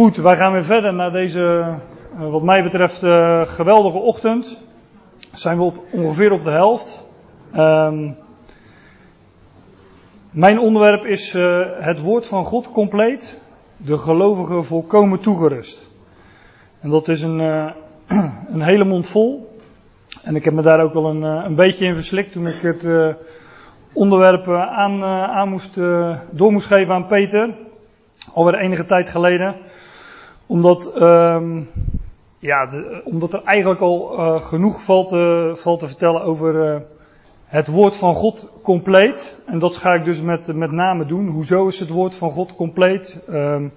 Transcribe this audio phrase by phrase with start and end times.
[0.00, 1.40] Goed, wij gaan weer verder naar deze,
[2.14, 4.58] uh, wat mij betreft, uh, geweldige ochtend.
[5.32, 7.12] Zijn we op, ongeveer op de helft.
[7.56, 8.16] Um,
[10.30, 13.40] mijn onderwerp is uh, het woord van God compleet,
[13.76, 15.88] de gelovige volkomen toegerust.
[16.80, 17.38] En dat is een,
[18.54, 19.58] een hele mond vol.
[20.22, 22.86] En ik heb me daar ook wel een, een beetje in verslikt toen ik het
[23.92, 25.74] onderwerp aan, aan moest,
[26.30, 27.54] door moest geven aan Peter.
[28.32, 29.56] Alweer enige tijd geleden
[30.50, 31.68] omdat, um,
[32.38, 36.80] ja, de, omdat er eigenlijk al uh, genoeg valt, te, valt te vertellen over uh,
[37.44, 39.42] het woord van God compleet.
[39.46, 41.28] En dat ga ik dus met, met name doen.
[41.28, 43.18] Hoezo is het woord van God compleet?
[43.28, 43.72] Um,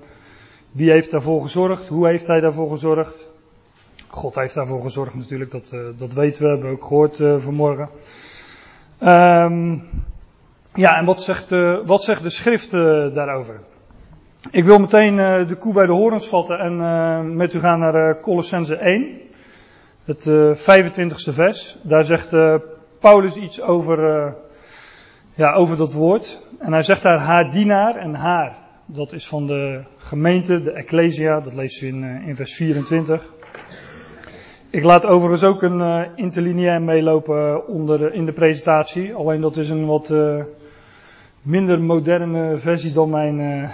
[0.72, 1.88] wie heeft daarvoor gezorgd?
[1.88, 3.30] Hoe heeft hij daarvoor gezorgd?
[4.08, 7.90] God heeft daarvoor gezorgd natuurlijk, dat, dat weten we, hebben we ook gehoord vanmorgen.
[9.02, 9.90] Um,
[10.74, 11.50] ja, en wat zegt,
[11.86, 12.72] wat zegt de schrift
[13.14, 13.60] daarover?
[14.52, 17.80] Ik wil meteen uh, de koe bij de horens vatten en uh, met u gaan
[17.80, 19.20] naar uh, Colossense 1,
[20.06, 21.78] het 25ste vers.
[21.82, 22.36] Daar zegt
[23.00, 24.34] Paulus iets over,
[25.36, 26.42] ja, over dat woord.
[26.60, 28.56] En hij zegt daar haar dienaar en haar.
[28.86, 33.34] Dat is van de gemeente, de Ecclesia, dat leest u in, in vers 24.
[34.70, 39.14] Ik laat overigens ook een interlineair meelopen onder, in de presentatie.
[39.14, 40.14] Alleen dat is een wat
[41.44, 43.70] minder moderne versie dan mijn, uh,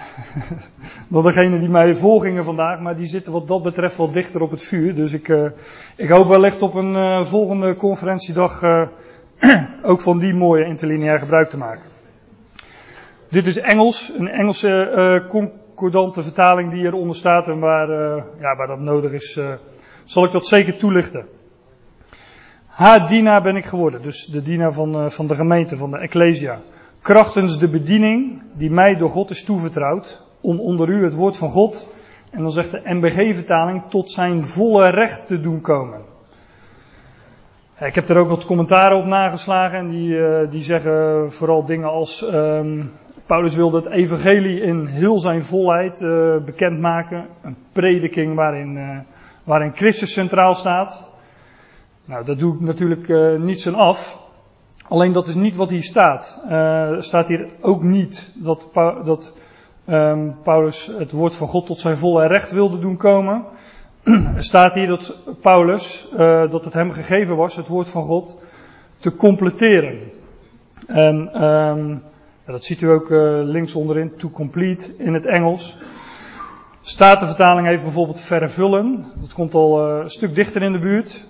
[1.13, 4.51] dan degene die mij volgingen vandaag, maar die zitten wat dat betreft wat dichter op
[4.51, 4.95] het vuur.
[4.95, 5.49] Dus ik, uh,
[5.95, 8.63] ik hoop wellicht op een uh, volgende conferentiedag
[9.83, 11.87] ook van die mooie interlineair gebruik te maken.
[13.29, 17.87] Dit is Engels, een Engelse concordante vertaling die eronder staat en waar,
[18.39, 19.39] ja, waar dat nodig is,
[20.03, 21.27] zal ik dat zeker toelichten.
[22.65, 26.59] Haar dienaar ben ik geworden, dus de dienaar van, van de gemeente, van de Ecclesia
[27.01, 31.49] krachtens de bediening die mij door God is toevertrouwd, om onder u het woord van
[31.49, 31.87] God,
[32.31, 36.01] en dan zegt de MBG-vertaling, tot zijn volle recht te doen komen.
[37.79, 41.89] Ik heb er ook wat commentaren op nageslagen en die, uh, die zeggen vooral dingen
[41.89, 42.91] als um,
[43.25, 47.25] Paulus wilde het evangelie in heel zijn volheid uh, bekendmaken.
[47.41, 48.97] Een prediking waarin, uh,
[49.43, 51.07] waarin Christus centraal staat.
[52.05, 53.07] Nou, dat doe ik natuurlijk
[53.39, 54.28] niets aan af.
[54.89, 56.39] Alleen dat is niet wat hier staat.
[56.45, 56.51] Uh,
[56.89, 58.69] er staat hier ook niet dat,
[59.03, 59.33] dat
[59.89, 63.43] um, Paulus het woord van God tot zijn volle recht wilde doen komen.
[64.35, 68.35] er staat hier dat Paulus, uh, dat het hem gegeven was, het woord van God,
[68.97, 69.99] te completeren.
[70.87, 71.29] En
[72.45, 75.77] ja, dat ziet u ook uh, links onderin, to complete in het Engels.
[76.81, 79.05] Statenvertaling heeft bijvoorbeeld vervullen.
[79.15, 81.25] Dat komt al een stuk dichter in de buurt.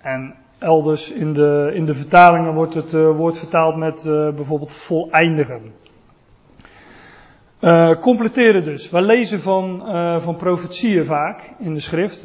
[0.00, 4.72] En Elders in de, in de vertalingen wordt het uh, woord vertaald met uh, bijvoorbeeld
[4.72, 5.72] voleindigen.
[7.60, 8.90] Uh, completeren dus.
[8.90, 9.82] We lezen van,
[10.20, 12.20] van profetieën vaak in de schrift.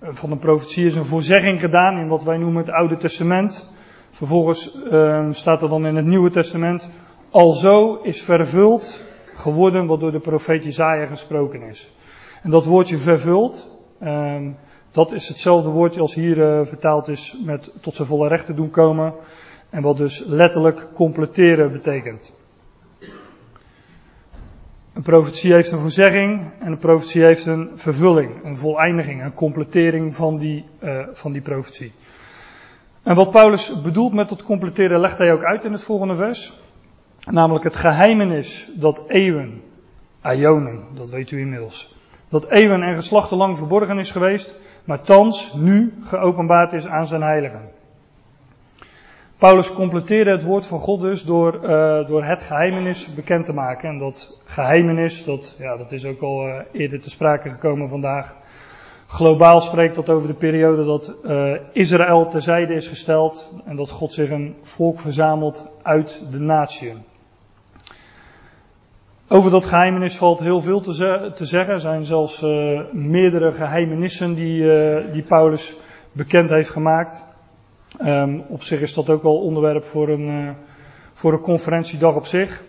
[0.00, 3.72] van een profetie is een voorzegging gedaan in wat wij noemen het Oude Testament.
[4.10, 4.78] Vervolgens
[5.30, 6.90] staat er dan in het Nieuwe Testament.
[7.30, 11.92] Alzo is vervuld geworden wat door de profeet Jezaja gesproken is.
[12.42, 13.70] En dat woordje vervuld.
[14.94, 18.70] Dat is hetzelfde woordje als hier uh, vertaald is met tot zijn volle rechten doen
[18.70, 19.14] komen.
[19.70, 22.32] En wat dus letterlijk completeren betekent.
[24.92, 30.14] Een profetie heeft een voorzegging en een profetie heeft een vervulling, een voleindiging, een completering
[30.14, 31.92] van die, uh, van die profetie.
[33.02, 36.52] En wat Paulus bedoelt met dat completeren legt hij ook uit in het volgende vers.
[37.24, 39.62] Namelijk het geheimenis dat eeuwen,
[40.20, 41.94] aionen, dat weet u inmiddels,
[42.28, 44.54] dat eeuwen en geslachten lang verborgen is geweest,
[44.84, 47.72] maar thans nu geopenbaard is aan zijn heiligen.
[49.38, 53.88] Paulus completeerde het woord van God dus door, uh, door het geheimenis bekend te maken.
[53.88, 58.36] En dat geheimenis, dat, ja, dat is ook al uh, eerder te sprake gekomen vandaag.
[59.06, 64.12] Globaal spreekt dat over de periode dat uh, Israël terzijde is gesteld en dat God
[64.12, 67.04] zich een volk verzamelt uit de natieën.
[69.28, 71.74] Over dat geheimenis valt heel veel te, te zeggen.
[71.74, 75.76] Er zijn zelfs uh, meerdere geheimenissen die, uh, die Paulus
[76.12, 77.24] bekend heeft gemaakt.
[78.00, 80.50] Um, op zich is dat ook wel onderwerp voor een, uh,
[81.12, 82.62] voor een conferentiedag op zich.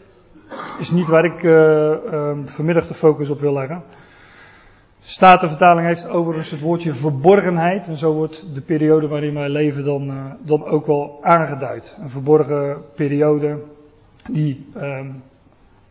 [0.79, 3.83] Is niet waar ik um, vanmiddag de focus op wil leggen.
[5.01, 7.87] Statenvertaling heeft overigens het woordje verborgenheid.
[7.87, 11.97] En zo wordt de periode waarin wij leven dan, dan ook wel aangeduid.
[12.01, 13.57] Een verborgen periode
[14.31, 15.23] die um,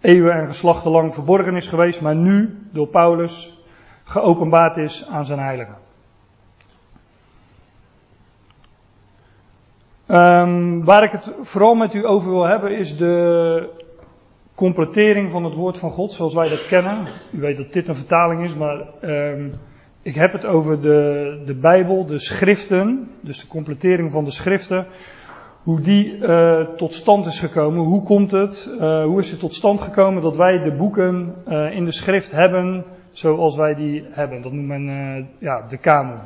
[0.04, 3.62] eeuwen en geslachten lang verborgen is geweest, maar nu door Paulus
[4.04, 5.76] geopenbaard is aan zijn heiligen.
[10.06, 13.82] Um, waar ik het vooral met u over wil hebben is de,
[14.54, 17.06] completering van het woord van God zoals wij dat kennen.
[17.30, 19.54] U weet dat dit een vertaling is, maar um,
[20.02, 24.86] ik heb het over de, de Bijbel, de schriften, dus de completering van de schriften.
[25.64, 27.84] Hoe die uh, tot stand is gekomen.
[27.84, 28.70] Hoe komt het?
[28.80, 32.30] Uh, hoe is het tot stand gekomen dat wij de boeken uh, in de schrift
[32.30, 34.42] hebben zoals wij die hebben?
[34.42, 36.18] Dat noemt men ja, de kanon.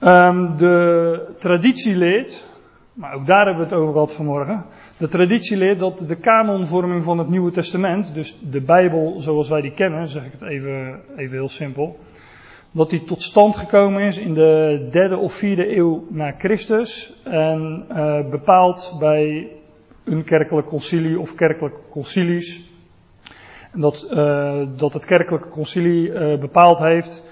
[0.00, 2.44] Um, de traditie leert,
[2.92, 4.64] maar ook daar hebben we het over gehad vanmorgen.
[4.96, 9.60] De traditie leert dat de kanonvorming van het Nieuwe Testament, dus de Bijbel zoals wij
[9.60, 11.98] die kennen, zeg ik het even, even heel simpel,
[12.74, 17.86] dat die tot stand gekomen is in de derde of vierde eeuw na Christus en
[17.90, 19.48] uh, bepaald bij
[20.04, 22.72] een kerkelijk concilie of kerkelijke concilies.
[23.72, 27.22] En dat, uh, dat het kerkelijke concilie uh, bepaald heeft,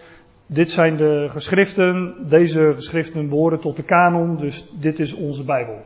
[0.46, 5.82] dit zijn de geschriften, deze geschriften behoren tot de kanon, dus dit is onze Bijbel.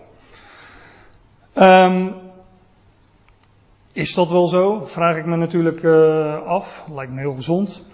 [1.54, 2.14] Um,
[3.92, 4.84] is dat wel zo?
[4.84, 5.84] Vraag ik me natuurlijk
[6.44, 6.86] af.
[6.94, 7.84] Lijkt me heel gezond.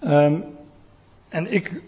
[0.00, 0.44] Um,
[1.34, 1.82] en ik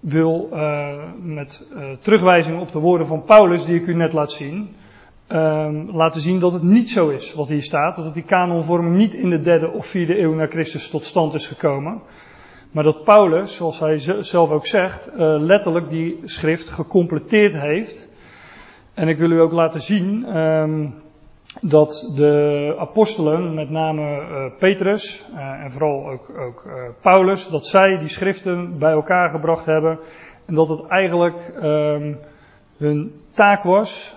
[0.00, 4.32] wil uh, met uh, terugwijzing op de woorden van Paulus, die ik u net laat
[4.32, 4.68] zien,
[5.28, 7.96] um, laten zien dat het niet zo is wat hier staat.
[7.96, 11.46] Dat die kanonvorming niet in de derde of vierde eeuw na Christus tot stand is
[11.46, 12.00] gekomen.
[12.70, 18.08] Maar dat Paulus, zoals hij zelf ook zegt, uh, letterlijk die schrift gecompleteerd heeft.
[18.94, 20.94] En ik wil u ook laten zien um,
[21.60, 27.66] dat de apostelen, met name uh, Petrus uh, en vooral ook, ook uh, Paulus, dat
[27.66, 29.98] zij die schriften bij elkaar gebracht hebben.
[30.46, 32.18] En dat het eigenlijk um,
[32.76, 34.16] hun taak was,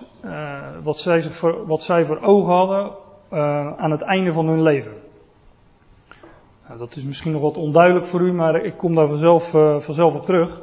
[0.83, 2.91] wat, zij zich voor, wat zij voor ogen hadden
[3.77, 4.93] aan het einde van hun leven.
[6.67, 9.07] Nou, dat is misschien nog wat onduidelijk voor u, maar ik kom daar
[9.79, 10.61] vanzelf op terug.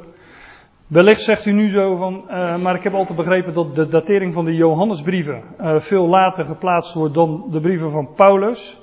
[0.89, 4.33] Wellicht zegt u nu zo van, uh, maar ik heb altijd begrepen dat de datering
[4.33, 8.79] van de Johannesbrieven uh, veel later geplaatst wordt dan de brieven van Paulus.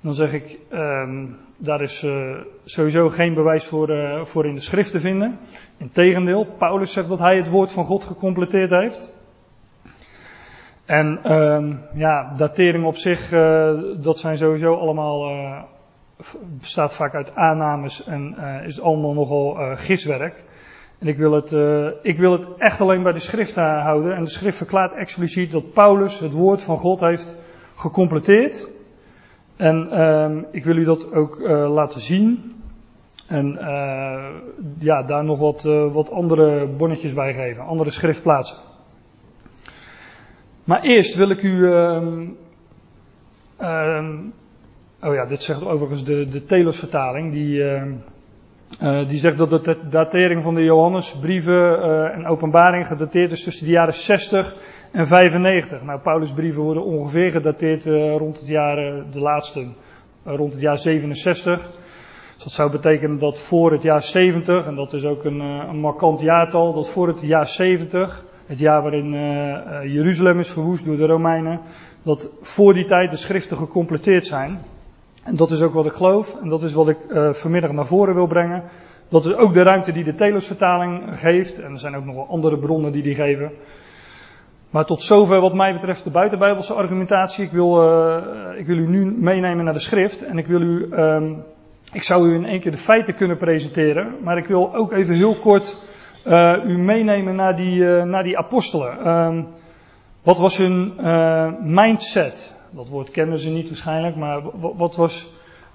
[0.00, 3.90] Dan zeg ik, um, daar is uh, sowieso geen bewijs voor,
[4.26, 5.38] voor in de schrift te vinden.
[5.76, 9.12] Integendeel, Paulus zegt dat hij het woord van God gecompleteerd heeft.
[10.84, 13.28] En um, ja, datering op zich,
[13.96, 15.30] dat zijn sowieso allemaal,
[16.42, 20.42] bestaat vaak uit aannames en is allemaal nogal giswerk.
[21.00, 24.16] En ik wil, het, uh, ik wil het echt alleen bij de schrift houden.
[24.16, 27.34] En de schrift verklaart expliciet dat Paulus het woord van God heeft
[27.74, 28.70] gecompleteerd.
[29.56, 32.54] En uh, ik wil u dat ook uh, laten zien.
[33.26, 33.58] En
[34.78, 35.62] ja, daar nog wat,
[35.92, 38.56] wat andere bonnetjes bij geven, andere schriftplaatsen.
[40.64, 41.72] Maar eerst wil ik u.
[41.72, 42.26] Ehm,
[43.56, 44.16] ehm,
[45.02, 47.32] oh ja, dit zegt overigens de, de Telos-vertaling.
[47.32, 47.62] Die.
[48.78, 53.64] Uh, die zegt dat de datering van de Johannesbrieven uh, en openbaring gedateerd is tussen
[53.64, 54.54] de jaren 60
[54.92, 55.82] en 95.
[55.82, 58.76] Nou, Paulus' brieven worden ongeveer gedateerd uh, rond het jaar,
[59.12, 59.66] de laatste,
[60.24, 61.68] rond het jaar 67.
[62.34, 65.80] Dus dat zou betekenen dat voor het jaar 70, en dat is ook een, een
[65.80, 69.12] markant jaartal, dat voor het jaar 70, het jaar waarin
[69.92, 71.60] Jeruzalem is verwoest door de Romeinen,
[72.02, 74.58] dat voor die tijd de schriften gecompleteerd zijn.
[75.30, 77.86] En dat is ook wat ik geloof en dat is wat ik uh, vanmiddag naar
[77.86, 78.62] voren wil brengen.
[79.08, 81.58] Dat is ook de ruimte die de Telos-vertaling geeft.
[81.60, 83.50] En er zijn ook nog wel andere bronnen die die geven.
[84.70, 87.44] Maar tot zover wat mij betreft de buitenbijbelse argumentatie.
[87.44, 90.24] Ik wil, uh, ik wil u nu meenemen naar de schrift.
[90.24, 91.42] En ik wil u, um,
[91.92, 94.14] ik zou u in één keer de feiten kunnen presenteren.
[94.22, 95.76] Maar ik wil ook even heel kort
[96.26, 99.08] uh, u meenemen naar die, naar die apostelen.
[99.08, 99.46] Um,
[100.22, 100.94] wat was hun
[101.62, 102.59] mindset?
[102.70, 104.42] Dat woord kenden ze niet waarschijnlijk, maar
[104.76, 105.30] wat, was,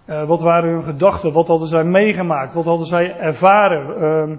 [0.06, 1.32] uh, wat waren hun gedachten?
[1.32, 2.54] Wat hadden zij meegemaakt?
[2.54, 4.02] Wat hadden zij ervaren?
[4.02, 4.38] Uh,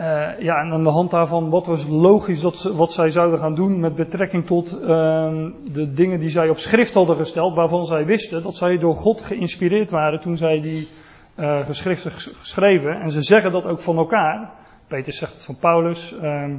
[0.00, 3.38] uh, ja, en aan de hand daarvan, wat was logisch dat ze, wat zij zouden
[3.38, 7.84] gaan doen met betrekking tot ehm, de dingen die zij op schrift hadden gesteld, waarvan
[7.84, 10.88] zij wisten dat zij door God geïnspireerd waren toen zij die
[11.36, 13.00] uh, geschriften geschreven.
[13.00, 14.50] En ze zeggen dat ook van elkaar.
[14.86, 16.56] Peter zegt het van Paulus, ehm,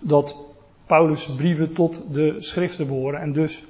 [0.00, 0.36] dat
[0.86, 3.64] Paulus brieven tot de schriften behoren en dus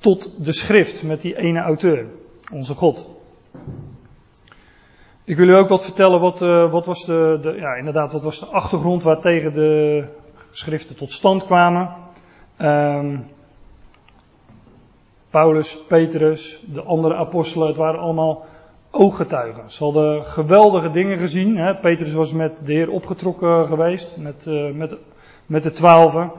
[0.00, 2.06] tot de schrift met die ene auteur,
[2.52, 3.10] onze God.
[5.24, 8.24] Ik wil u ook wat vertellen, wat, uh, wat was de, de, ja, inderdaad, wat
[8.24, 10.04] was de achtergrond waartegen de
[10.50, 11.88] schriften tot stand kwamen.
[12.58, 13.26] Um,
[15.30, 18.44] Paulus, Petrus, de andere apostelen, het waren allemaal
[18.90, 19.70] ooggetuigen.
[19.70, 21.56] Ze hadden geweldige dingen gezien.
[21.56, 21.74] Hè.
[21.74, 24.94] Petrus was met de Heer opgetrokken geweest, met, uh, met,
[25.46, 26.32] met de twaalfen.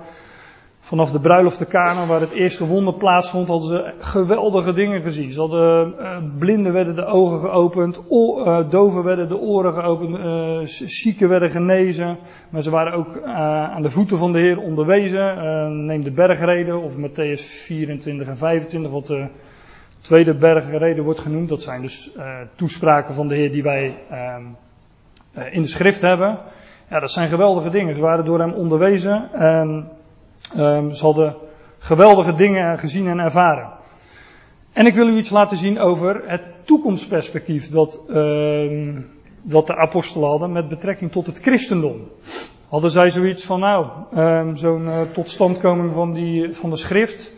[0.92, 5.32] Vanaf de bruiloft te Kana, waar het eerste wonder plaatsvond, hadden ze geweldige dingen gezien.
[5.32, 10.60] Ze hadden, uh, blinden werden de ogen geopend, uh, doven werden de oren geopend, uh,
[10.88, 12.18] zieken werden genezen.
[12.50, 15.86] Maar ze waren ook aan de voeten van de Heer onderwezen.
[15.86, 19.28] neem de bergreden, of Matthäus 24 en 25, wat de
[20.00, 21.50] tweede bergreden wordt genoemd.
[21.50, 22.18] Dat zijn dus
[22.56, 24.44] toespraken van de Heer die wij ehm,
[25.52, 26.38] in de schrift hebben.
[26.90, 27.96] Ja, dat zijn geweldige dingen.
[27.96, 29.30] Ze waren door hem onderwezen.
[29.34, 30.00] En
[30.58, 31.36] Um, ze hadden
[31.78, 33.70] geweldige dingen gezien en ervaren.
[34.74, 38.04] En ik wil u iets laten zien over het toekomstperspectief dat,
[39.42, 42.08] dat de apostelen hadden met betrekking tot het christendom.
[42.70, 47.34] Hadden zij zoiets van, nou, um, zo'n uh, totstandkoming van, die, van de schrift,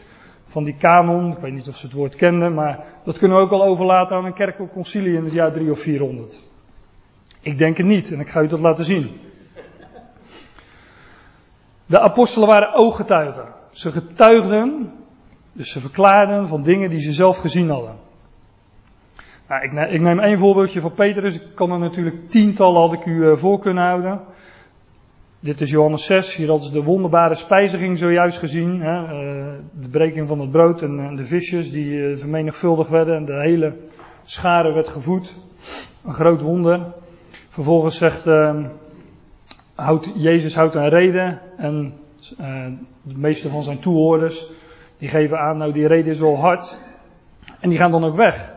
[0.46, 3.44] van die kanon, ik weet niet of ze het woord kenden, maar dat kunnen we
[3.44, 6.44] ook al overlaten aan een kerkelijk concilie in het jaar 3 of 400.
[7.42, 9.12] Ik denk het niet en ik ga u dat laten zien.
[11.94, 13.46] De apostelen waren ooggetuigen.
[13.72, 14.92] Ze getuigden,
[15.52, 17.96] dus ze verklaarden van dingen die ze zelf gezien hadden.
[19.48, 21.36] Nou, ik, neem, ik neem één voorbeeldje van Petrus.
[21.36, 24.22] Ik kan er natuurlijk tientallen had ik u eh, voor kunnen houden.
[25.40, 26.36] Dit is Johannes 6.
[26.36, 28.82] Hier hadden ze de wonderbare spijziging zojuist gezien.
[28.82, 29.02] Hè?
[29.02, 33.16] Uh, de breking van het brood en, de visjes die uh, vermenigvuldigd werden.
[33.16, 33.74] En de hele
[34.24, 35.36] schare werd gevoed.
[36.06, 36.80] Een groot wonder.
[37.50, 38.66] Vervolgens zegt ehm,
[39.76, 41.94] houdt, Jezus houdt een reden en
[42.40, 42.66] uh,
[43.02, 44.46] de meeste van zijn toehoorders
[44.98, 46.78] die geven aan, nou die reden is wel hard.
[47.60, 48.52] En die gaan dan ook weg.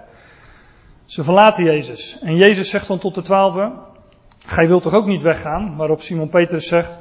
[1.04, 2.18] Ze verlaten Jezus.
[2.20, 3.72] En Jezus zegt dan tot de twaalfen,
[4.46, 5.76] gij wilt toch ook niet weggaan?
[5.76, 6.98] Waarop Simon Petrus zegt,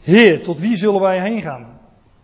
[0.00, 1.66] Heer, tot wie zullen wij heen gaan?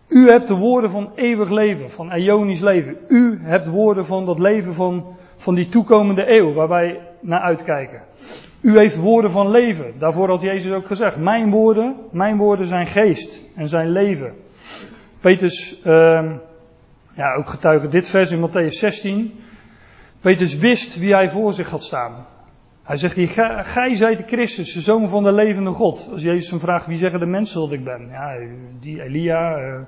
[0.07, 2.97] U hebt de woorden van eeuwig leven, van Ionisch leven.
[3.07, 5.05] U hebt woorden van dat leven van,
[5.35, 8.01] van die toekomende eeuw, waar wij naar uitkijken.
[8.61, 9.93] U heeft woorden van leven.
[9.99, 14.33] Daarvoor had Jezus ook gezegd: Mijn woorden, mijn woorden zijn geest en zijn leven.
[15.19, 16.31] Petrus, uh,
[17.13, 19.39] ja, ook getuige dit vers in Matthäus 16.
[20.21, 22.25] Petrus wist wie hij voor zich had staan.
[22.83, 23.17] Hij zegt
[23.67, 26.09] gij zijt de Christus, de zoon van de levende God.
[26.11, 28.07] Als Jezus hem vraagt, wie zeggen de mensen dat ik ben?
[28.11, 28.37] Ja,
[28.79, 29.57] die Elia.
[29.57, 29.79] Uh,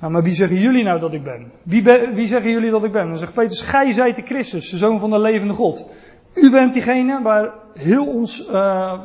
[0.00, 1.52] nou, maar wie zeggen jullie nou dat ik ben?
[1.62, 1.82] Wie,
[2.14, 3.08] wie zeggen jullie dat ik ben?
[3.08, 5.92] Dan zegt Petrus, gij zijt de Christus, de zoon van de levende God.
[6.36, 9.00] U bent diegene waar heel, ons, uh,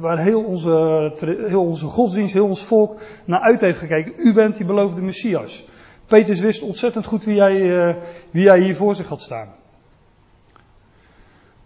[0.00, 1.12] waar heel, onze,
[1.46, 4.12] heel onze godsdienst, heel ons volk naar uit heeft gekeken.
[4.16, 5.68] U bent die beloofde Messias.
[6.06, 7.94] Petrus wist ontzettend goed wie hij, uh,
[8.30, 9.48] wie hij hier voor zich had staan.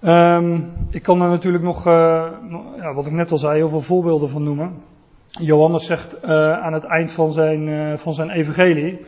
[0.03, 1.93] Um, ik kan er natuurlijk nog, uh,
[2.77, 4.83] ja, wat ik net al zei, heel veel voorbeelden van noemen.
[5.27, 9.01] Johannes zegt aan het eind van zijn, van zijn evangelie,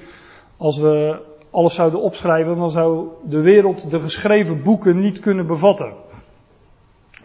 [0.56, 1.20] als we
[1.52, 5.92] alles zouden opschrijven, dan zou de wereld de geschreven boeken niet kunnen bevatten.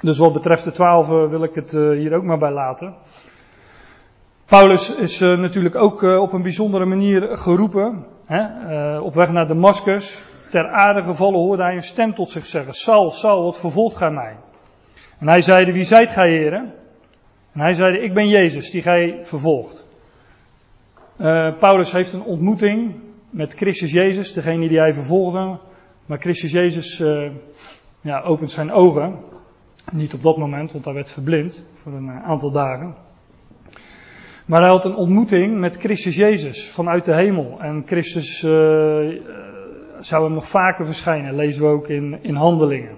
[0.01, 2.96] Dus wat betreft de twaalf wil ik het eh, hier ook maar bij laten.
[4.46, 8.05] Paulus is uh, natuurlijk ook op een bijzondere manier geroepen.
[8.25, 9.00] Hè?
[9.00, 10.22] op weg naar Damascus.
[10.50, 12.74] Ter aarde gevallen hoorde hij een stem tot zich zeggen.
[12.74, 14.36] Saul, Saul, wat vervolgt gij mij?
[15.19, 16.74] En hij zeide, wie zijt gij heren?
[17.53, 19.86] En hij zeide, ik ben Jezus, die gij vervolgt.
[21.60, 22.96] Paulus heeft een ontmoeting
[23.29, 25.60] met Christus Jezus, degene die hij vervolgde.
[26.05, 27.01] Maar Christus Jezus
[28.01, 29.19] ja, opent zijn ogen.
[29.91, 32.96] Niet op dat moment, want hij werd verblind voor een eh, aantal dagen.
[34.46, 37.62] Maar hij had een ontmoeting met Christus Jezus vanuit de hemel.
[37.62, 38.51] En Christus uh,
[40.00, 42.98] zou hem nog vaker verschijnen, lezen we ook in, in handelingen.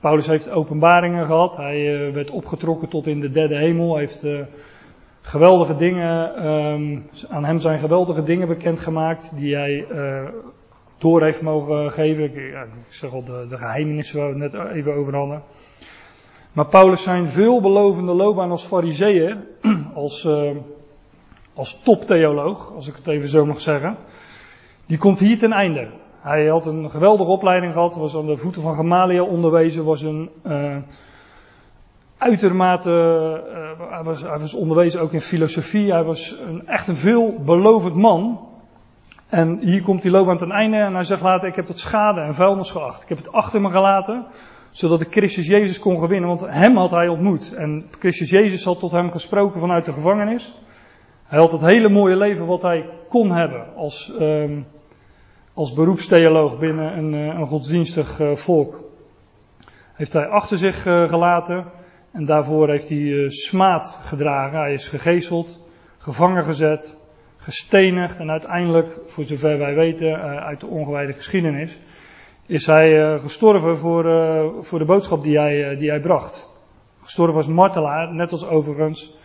[0.00, 1.56] Paulus heeft openbaringen gehad.
[1.56, 3.94] Hij werd opgetrokken tot in de derde hemel.
[3.94, 4.22] Hij heeft
[5.20, 9.86] geweldige dingen, um, aan hem zijn geweldige dingen bekendgemaakt die hij
[10.98, 12.24] door heeft mogen geven.
[12.24, 12.58] Ik,
[12.88, 15.42] zeg al de, de geheimenissen waar we het net even over hadden.
[16.52, 19.36] Maar Paulus zijn veelbelovende loopbaan als fariseeër,
[19.94, 20.50] als, uh,
[21.54, 23.96] als toptheoloog, als ik het even zo mag zeggen,
[24.86, 25.88] die komt hier ten einde.
[26.20, 30.30] Hij had een geweldige opleiding gehad, was aan de voeten van Gamaliel onderwezen, was een
[30.46, 30.76] uh,
[32.20, 32.90] uitermate,
[33.48, 37.94] uh, hij, was, hij was onderwezen ook in filosofie, hij was een, echt een veelbelovend
[37.94, 38.48] man.
[39.28, 42.20] En hier komt die loopbaan ten einde en hij zegt later, ik heb het schade
[42.20, 43.02] en vuilnis geacht.
[43.02, 44.26] Ik heb het achter me gelaten,
[44.70, 47.54] zodat ik Christus Jezus kon gewinnen, want hem had hij ontmoet.
[47.54, 50.54] En Christus Jezus had tot hem gesproken vanuit de gevangenis.
[51.24, 54.66] Hij had het hele mooie leven wat hij kon hebben als, um,
[55.54, 58.80] als beroepstheoloog binnen een, eh, een godsdienstig uh, volk.
[59.92, 61.78] Heeft hij achter zich gelaten
[62.12, 64.58] en daarvoor heeft hij uh, smaad gedragen.
[64.58, 65.66] Hij is gegezeld,
[65.98, 66.96] gevangen gezet,
[67.36, 71.80] gestenigd en uiteindelijk, voor zover wij weten uit de ongewijde geschiedenis,
[72.46, 74.04] is hij uh, gestorven voor,
[74.64, 76.48] voor de boodschap die hij, die bracht.
[77.02, 79.18] Gestorven als martelaar, net als overigens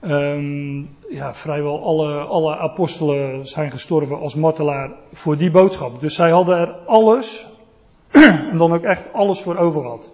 [0.00, 6.00] Ehm, ja, vrijwel alle, alle apostelen zijn gestorven als martelaar voor die boodschap.
[6.00, 7.46] Dus zij hadden er alles,
[8.50, 10.12] en dan ook echt alles voor over gehad.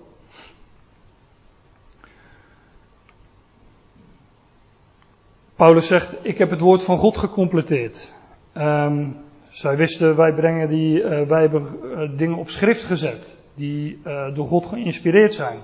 [5.56, 8.12] Paulus zegt, ik heb het woord van God gecompleteerd.
[8.56, 9.16] Um,
[9.48, 14.34] zij wisten, wij brengen die, uh, wij hebben uh, dingen op schrift gezet, die uh,
[14.34, 15.58] door God geïnspireerd zijn.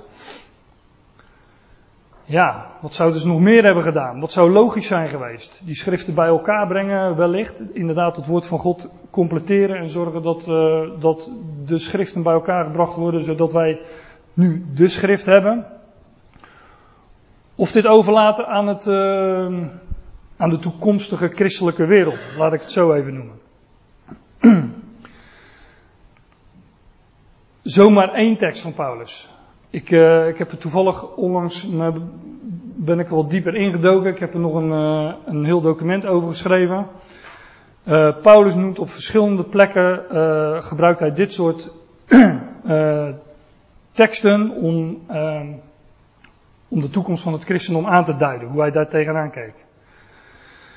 [2.24, 4.20] Ja, wat zouden ze nog meer hebben gedaan?
[4.20, 5.60] Wat zou logisch zijn geweest?
[5.64, 7.62] Die schriften bij elkaar brengen, wellicht.
[7.72, 10.44] Inderdaad, het woord van God completeren en zorgen dat,
[11.00, 11.30] dat
[11.66, 13.80] de schriften bij elkaar gebracht worden, zodat wij
[14.34, 15.66] nu de schrift hebben.
[17.62, 18.94] Of dit overlaten aan, het, uh,
[20.36, 22.34] aan de toekomstige christelijke wereld.
[22.38, 23.40] Laat ik het zo even noemen.
[27.62, 29.28] Zomaar één tekst van Paulus.
[29.70, 31.68] Ik, uh, ik heb er toevallig onlangs,
[32.76, 34.10] ben ik er wat dieper ingedoken.
[34.10, 36.86] Ik heb er nog een, uh, een heel document over geschreven.
[37.84, 40.04] Uh, Paulus noemt op verschillende plekken,
[40.62, 41.70] gebruikt hij dit soort
[43.92, 45.46] teksten om ehm,
[46.72, 49.64] om de toekomst van het christendom aan te duiden, hoe hij daar tegenaan kijkt.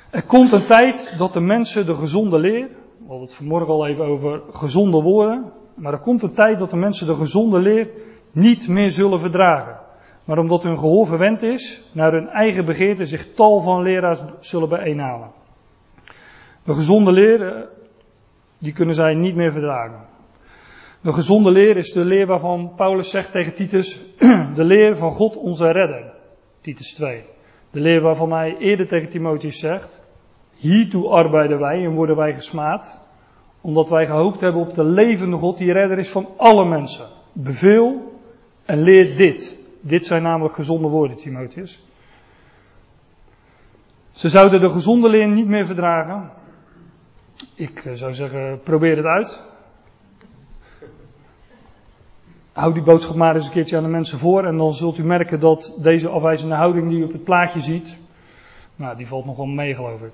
[0.09, 3.87] Er komt een tijd dat de mensen de gezonde leer, we hadden het vanmorgen al
[3.87, 7.89] even over gezonde woorden, maar er komt een tijd dat de mensen de gezonde leer
[8.31, 9.79] niet meer zullen verdragen.
[10.23, 14.69] Maar omdat hun gehoor verwend is, naar hun eigen begeerte zich tal van leraars zullen
[14.69, 15.31] bijeenhalen.
[16.63, 17.61] De gezonde leer, eh,
[18.57, 20.05] die kunnen zij niet meer verdragen.
[21.05, 23.99] De gezonde leer is de leer waarvan Paulus zegt tegen Titus,
[24.55, 26.13] de leer van God onze redder.
[26.61, 27.23] Titus 2.
[27.71, 30.01] De leer waarvan hij eerder tegen Timotheus zegt,
[30.55, 33.01] hiertoe arbeiden wij en worden wij gesmaad,
[33.61, 37.05] omdat wij gehoopt hebben op de levende God die redder is van alle mensen.
[37.31, 38.19] Beveel
[38.65, 39.67] en leer dit.
[39.81, 41.83] Dit zijn namelijk gezonde woorden, Timotheus.
[44.11, 46.31] Ze zouden de gezonde leer niet meer verdragen.
[47.55, 49.53] Ik eh, zou zeggen, probeer het uit.
[52.55, 55.03] Hou die boodschap maar eens een keertje aan de mensen voor en dan zult u
[55.03, 57.97] merken dat deze afwijzende houding die u op het plaatje ziet,
[58.75, 60.13] nou die valt nogal mee geloof ik.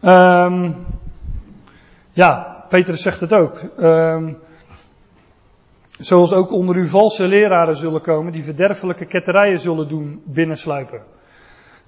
[0.00, 0.76] um,
[2.22, 3.62] ja, Petrus zegt het ook.
[3.78, 4.38] Um,
[5.98, 11.02] zoals ook onder u valse leraren zullen komen die verderfelijke ketterijen zullen doen binnensluipen.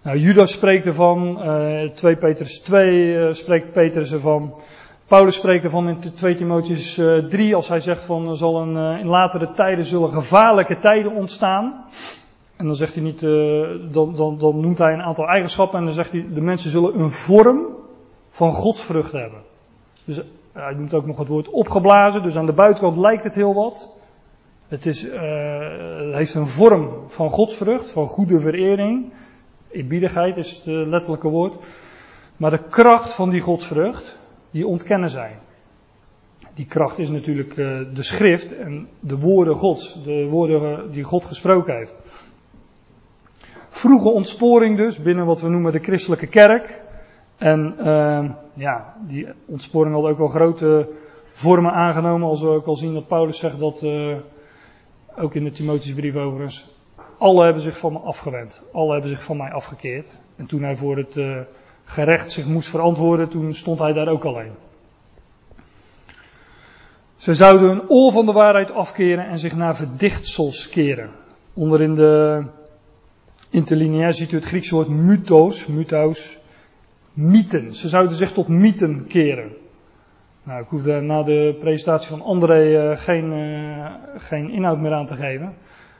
[0.03, 4.55] Nou, Judas spreekt ervan, uh, 2 Petrus 2 uh, spreekt Petrus ervan.
[5.07, 8.77] Paulus spreekt ervan in 2 Timotheus 3 eh, als hij zegt van er zal een,
[8.77, 11.85] eh, in latere tijden zullen gevaarlijke tijden ontstaan.
[12.57, 15.85] En dan zegt hij niet, uh, dan, dan, dan noemt hij een aantal eigenschappen en
[15.85, 17.67] dan zegt hij de mensen zullen een vorm
[18.31, 19.43] van godsvrucht hebben.
[20.05, 20.21] Dus
[20.53, 23.99] hij noemt ook nog het woord opgeblazen, dus aan de buitenkant lijkt het heel wat.
[24.69, 25.07] Het, is,
[26.13, 29.13] heeft een vorm van godsvrucht, van goede verering.
[29.71, 31.55] Eerbiedigheid is het letterlijke woord.
[32.37, 34.19] Maar de kracht van die godsvrucht,
[34.55, 35.39] die ontkennen zij.
[36.55, 41.25] Die kracht is natuurlijk uh, de schrift en de woorden Gods, de woorden die God
[41.25, 41.97] gesproken heeft.
[43.69, 46.83] Vroege ontsporing dus binnen wat we noemen de christelijke kerk.
[47.37, 50.89] En uh, ja, die ontsporing had ook wel grote
[51.33, 54.17] vormen aangenomen, als we ook al zien dat Paulus zegt dat, uh,
[55.17, 56.77] ook in de Timotheusbrief overigens,
[57.19, 58.63] alle hebben zich van me afgewend.
[58.73, 60.11] Alle hebben zich van mij afgekeerd.
[60.37, 61.17] En toen hij voor het
[61.85, 64.53] gerecht zich moest verantwoorden, toen stond hij daar ook alleen.
[67.17, 71.11] Ze zouden een oor van de waarheid afkeren en zich naar verdichtsels keren.
[71.55, 72.43] Onder in de
[73.51, 76.39] interlineair ziet u het Griekse woord mythos, mythos,
[77.13, 77.75] mythen.
[77.75, 79.53] Ze zouden zich tot mythen keren.
[80.43, 84.93] Nou, ik hoef daar na de presentatie van André uh, geen, uh, geen inhoud meer
[84.93, 85.55] aan te geven.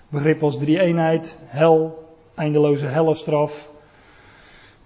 [0.09, 3.71] Begrip als drie-eenheid, hel, eindeloze hellestraf,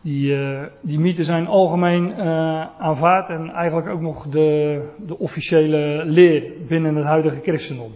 [0.01, 6.03] die, uh, die mythen zijn algemeen uh, aanvaard en eigenlijk ook nog de, de officiële
[6.05, 7.93] leer binnen het huidige christendom.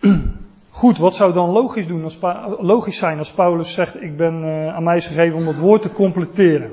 [0.70, 2.18] Goed, wat zou dan logisch, doen als,
[2.58, 5.92] logisch zijn als Paulus zegt: Ik ben uh, aan mij gegeven om het woord te
[5.92, 6.70] completeren?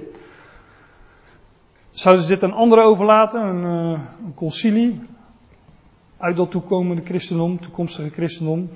[1.92, 3.64] Zouden ze dit aan anderen overlaten, een,
[4.26, 5.02] een concilie,
[6.18, 8.70] uit dat toekomende christendom, toekomstige christendom?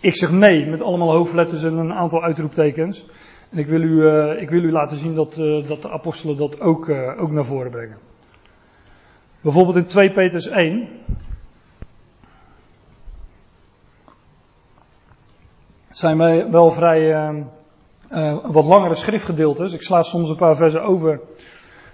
[0.00, 3.06] Ik zeg nee, met allemaal hoofdletters en een aantal uitroeptekens.
[3.50, 6.36] En ik wil u, uh, ik wil u laten zien dat, uh, dat de apostelen
[6.36, 7.98] dat ook, uh, ook naar voren brengen.
[9.40, 10.88] Bijvoorbeeld in 2 Petrus 1.
[15.90, 17.44] zijn wij wel vrij
[18.42, 19.72] wat langere schriftgedeeltes.
[19.72, 21.20] Ik sla soms een paar versen over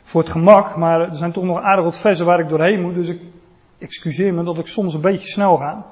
[0.02, 2.94] voor het gemak, maar er zijn toch nog aardig wat versen waar ik doorheen moet.
[2.94, 3.20] Dus ik
[3.78, 5.86] excuseer me dat ik soms een beetje snel ga.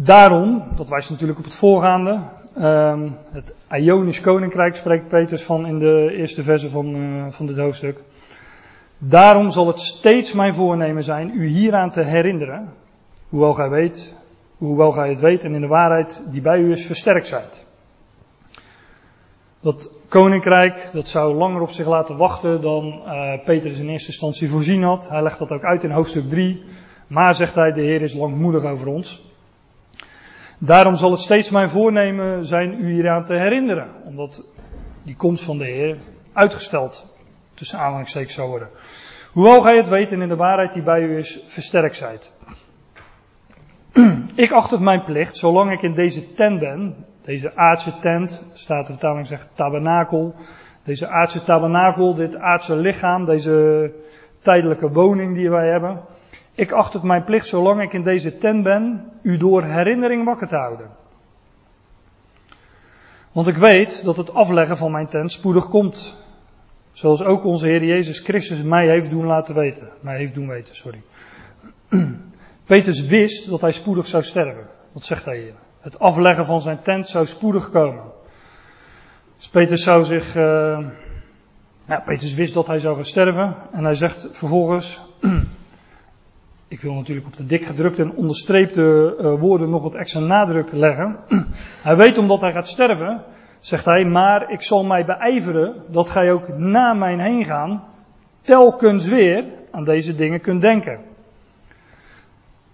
[0.00, 2.20] Daarom, dat wijst natuurlijk op het voorgaande,
[2.58, 7.56] um, het Ionisch Koninkrijk spreekt Petrus van in de eerste verse van, uh, van dit
[7.56, 8.00] hoofdstuk.
[8.98, 12.72] Daarom zal het steeds mijn voornemen zijn u hieraan te herinneren,
[13.28, 14.14] hoewel gij weet,
[14.58, 17.66] hoewel gij het weet en in de waarheid die bij u is versterkt zijt.
[19.60, 24.50] Dat koninkrijk, dat zou langer op zich laten wachten dan uh, Petrus in eerste instantie
[24.50, 25.08] voorzien had.
[25.08, 26.64] Hij legt dat ook uit in hoofdstuk 3.
[27.06, 29.27] Maar zegt hij, de Heer is langmoedig over ons.
[30.58, 33.88] Daarom zal het steeds mijn voornemen zijn u hieraan te herinneren.
[34.04, 34.42] Omdat
[35.02, 35.96] die komst van de Heer
[36.32, 37.14] uitgesteld
[37.54, 38.68] tussen aanhalingstekens zou worden.
[39.32, 42.32] Hoewel gij het weet en in de waarheid die bij u is, versterkt zijt.
[44.34, 48.86] Ik acht het mijn plicht, zolang ik in deze tent ben, deze aardse tent, staat
[48.86, 50.34] de vertaling zegt tabernakel,
[50.84, 53.92] deze aardse tabernakel, dit aardse lichaam, deze
[54.38, 56.00] tijdelijke woning die wij hebben.
[56.58, 60.48] Ik acht het mijn plicht, zolang ik in deze tent ben, u door herinnering wakker
[60.48, 60.90] te houden.
[63.32, 66.16] Want ik weet dat het afleggen van mijn tent spoedig komt.
[66.92, 69.88] Zoals ook onze Heer Jezus Christus mij heeft doen laten weten.
[70.00, 71.02] Mij heeft doen weten, sorry.
[72.64, 74.66] Petrus wist dat hij spoedig zou sterven.
[74.92, 75.54] Dat zegt hij hier.
[75.80, 78.04] Het afleggen van zijn tent zou spoedig komen.
[79.36, 80.36] Dus Petrus zou zich.
[80.36, 80.86] Uh,
[81.84, 83.56] ja, Petrus wist dat hij zou gaan sterven.
[83.72, 85.00] En hij zegt vervolgens.
[86.68, 90.72] ik wil natuurlijk op de dik gedrukte en onderstreepte uh, woorden nog wat extra nadruk
[90.72, 91.16] leggen.
[91.82, 93.22] hij weet omdat hij gaat sterven,
[93.58, 97.84] zegt hij, maar ik zal mij beijveren dat gij ook na mijn heen gaan
[98.40, 101.00] telkens weer aan deze dingen kunt denken.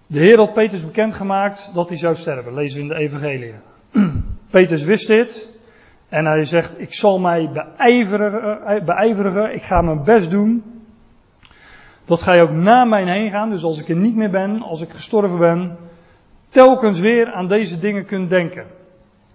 [0.07, 3.53] De Heer had Petrus bekendgemaakt dat hij zou sterven, lezen we in de Evangelie.
[4.51, 5.57] Petrus wist dit
[6.09, 10.74] en hij zegt, ik zal mij beijverigen, eh, beijverigen, ik ga mijn best doen
[12.05, 14.81] dat gij ook na mij heen gaan, dus als ik er niet meer ben, als
[14.81, 15.77] ik gestorven ben,
[16.49, 18.65] telkens weer aan deze dingen kunt denken.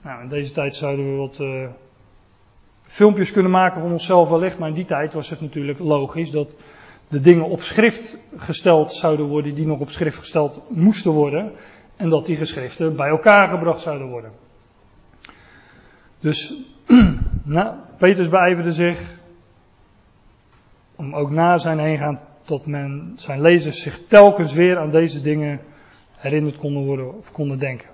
[0.03, 1.67] Nou, in deze tijd zouden we wat uh,
[2.83, 6.57] filmpjes kunnen maken van onszelf wellicht, maar in die tijd was het natuurlijk logisch dat
[7.09, 11.53] de dingen op schrift gesteld zouden worden die nog op schrift gesteld moesten worden.
[11.97, 14.31] En dat die geschriften bij elkaar gebracht zouden worden.
[16.21, 16.55] Dus
[17.45, 19.19] nou, Petrus beijverde zich
[20.97, 21.99] om ook na zijn heen
[22.51, 25.61] tot men, zijn lezers zich telkens weer aan deze dingen
[26.17, 27.89] herinnerd konden worden of konden denken.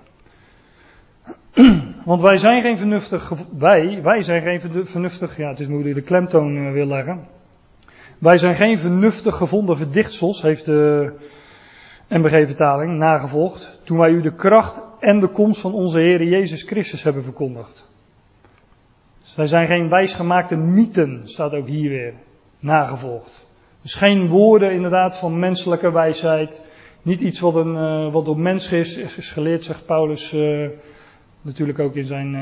[2.05, 5.95] Want wij zijn geen vernuftig, wij, wij zijn geen vernuftig, ja het is hoe ik
[5.95, 7.27] de klemtoon eh, wil leggen.
[8.17, 11.11] Wij zijn geen vernuftig gevonden verdichtsels, heeft de
[12.09, 17.03] MBG-vertaling nagevolgd, toen wij u de kracht en de komst van onze Heer Jezus Christus
[17.03, 17.89] hebben verkondigd.
[19.21, 22.13] Dus wij zijn geen wijsgemaakte mythen, staat ook hier weer,
[22.59, 23.46] nagevolgd.
[23.81, 26.65] Dus geen woorden inderdaad van menselijke wijsheid.
[27.01, 30.69] Niet iets wat, een, uh, wat door mens is, is geleerd, zegt Paulus uh,
[31.41, 32.33] natuurlijk ook in zijn,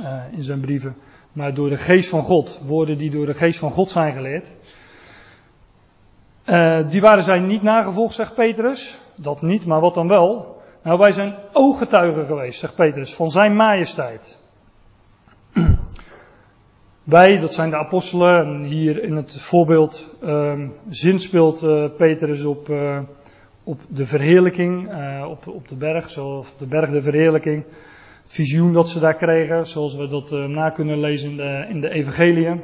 [0.00, 0.96] uh, in zijn brieven.
[1.32, 2.60] Maar door de geest van God.
[2.64, 4.54] Woorden die door de geest van God zijn geleerd.
[6.90, 8.98] die waren zij niet nagevolgd, zegt Petrus.
[9.14, 10.56] Dat niet, maar wat dan wel?
[10.82, 14.40] Nou, wij zijn ooggetuigen geweest, zegt Petrus, van zijn majesteit.
[17.08, 22.68] Wij, dat zijn de apostelen, en hier in het voorbeeld um, zinspeelt uh, Petrus op,
[22.68, 22.98] uh,
[23.64, 27.64] op de verheerlijking, uh, op, op de berg, zoals de berg de verheerlijking.
[28.22, 31.84] Het visioen dat ze daar kregen, zoals we dat na kunnen lezen in de, in
[31.84, 32.60] evangeliën.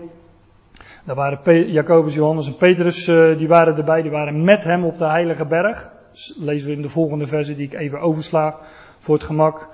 [1.05, 3.05] Daar waren Jacobus, Johannes en Petrus,
[3.39, 5.83] die waren erbij, die waren met hem op de heilige berg.
[5.83, 8.57] Dat lezen we in de volgende verse die ik even oversla
[8.99, 9.69] voor het gemak.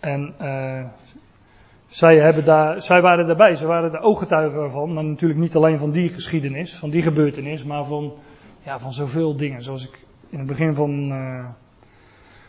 [0.00, 0.34] En
[1.92, 4.92] zij, hebben daar, zij waren daarbij, ze waren de ooggetuigen ervan.
[4.92, 8.12] Maar natuurlijk niet alleen van die geschiedenis, van die gebeurtenis, maar van,
[8.62, 9.62] ja, van zoveel dingen.
[9.62, 11.44] Zoals ik in het begin van, uh,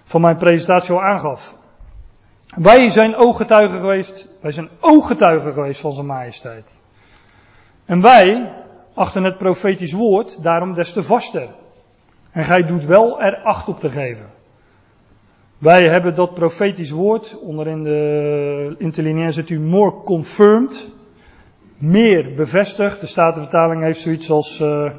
[0.03, 1.55] van mijn presentatie al aangaf.
[2.55, 6.81] Wij zijn ooggetuigen geweest, wij zijn ooggetuigen geweest van zijn majesteit.
[7.85, 8.53] En wij
[8.93, 11.49] achten het profetisch woord daarom des te vaster.
[12.31, 14.25] En gij doet wel er acht op te geven.
[15.63, 20.91] Wij hebben dat profetisch woord, onderin de interlineair zit u more confirmed,
[21.77, 22.99] meer bevestigd.
[22.99, 24.91] De Statenvertaling heeft zoiets als, uh,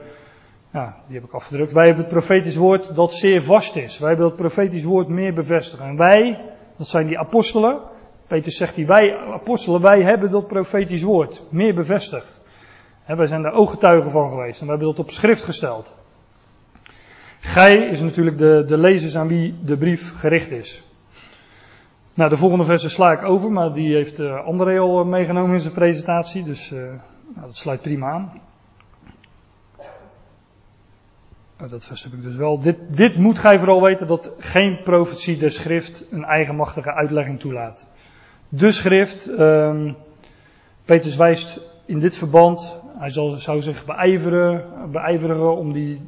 [0.72, 1.72] ja, die heb ik afgedrukt.
[1.72, 3.98] Wij hebben het profetisch woord dat zeer vast is.
[3.98, 5.82] Wij hebben dat profetisch woord meer bevestigd.
[5.82, 6.40] En wij,
[6.76, 7.80] dat zijn die apostelen.
[8.26, 12.46] Petrus zegt die wij, apostelen, wij hebben dat profetisch woord meer bevestigd.
[13.06, 16.03] En wij zijn daar ooggetuigen van geweest en wij hebben dat op schrift gesteld.
[17.44, 20.82] Gij is natuurlijk de, de lezers aan wie de brief gericht is.
[22.14, 25.54] Nou, de volgende versen sla ik over, maar die heeft uh, André al eh, meegenomen
[25.54, 26.78] in zijn presentatie, dus uh,
[27.34, 28.32] nou, dat sluit prima aan.
[31.60, 32.58] Oh, dat vers heb ik dus wel.
[32.58, 37.92] Dit, dit moet gij vooral weten dat geen profetie der schrift een eigenmachtige uitlegging toelaat.
[38.48, 39.96] De schrift, um,
[40.84, 46.00] Petrus wijst in dit verband, hij zou zich beijveren, beijverigen om, die,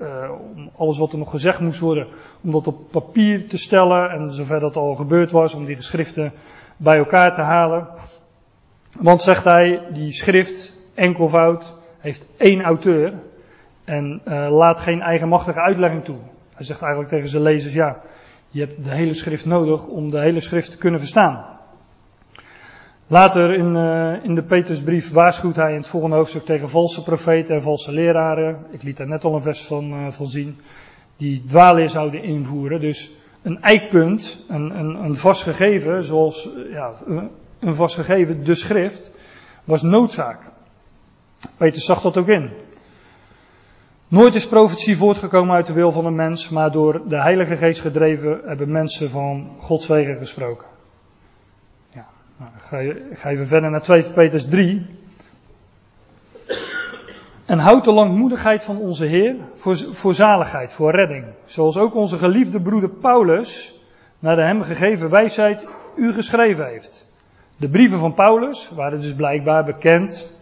[0.00, 2.06] uh, om alles wat er nog gezegd moest worden,
[2.42, 6.32] om dat op papier te stellen en zover dat al gebeurd was, om die geschriften
[6.76, 7.88] bij elkaar te halen.
[8.98, 13.14] Want zegt hij, die schrift, enkelvoud, heeft één auteur
[13.84, 16.16] en uh, laat geen eigenmachtige uitlegging toe.
[16.54, 18.00] Hij zegt eigenlijk tegen zijn lezers, ja,
[18.50, 21.55] je hebt de hele schrift nodig om de hele schrift te kunnen verstaan.
[23.08, 27.54] Later in, uh, in de Petrusbrief waarschuwt hij in het volgende hoofdstuk tegen valse profeten
[27.54, 28.66] en valse leraren.
[28.70, 30.60] Ik liet daar net al een vers van, van zien.
[31.16, 32.80] Die dwaalleer zouden invoeren.
[32.80, 33.10] Dus
[33.42, 36.92] een eikpunt, een, een, een vast gegeven, zoals ja,
[37.60, 39.10] een vast gegeven, de schrift,
[39.64, 40.38] was noodzaak.
[41.56, 42.50] Peter zag dat ook in.
[44.08, 47.80] Nooit is profetie voortgekomen uit de wil van een mens, maar door de Heilige Geest
[47.80, 50.75] gedreven hebben mensen van Gods wegen gesproken.
[52.36, 52.50] Nou,
[53.12, 54.86] ga, je, verder naar 2 Petrus 3.
[57.44, 61.24] En houd de langmoedigheid van onze Heer voor, voor zaligheid, voor redding.
[61.44, 63.80] Zoals ook onze geliefde broeder Paulus
[64.18, 65.64] naar de hem gegeven wijsheid
[65.96, 67.06] u geschreven heeft.
[67.56, 70.34] De brieven van Paulus waren dus blijkbaar bekend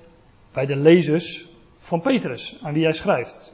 [0.52, 3.52] bij de lezers van Petrus, aan wie hij schrijft.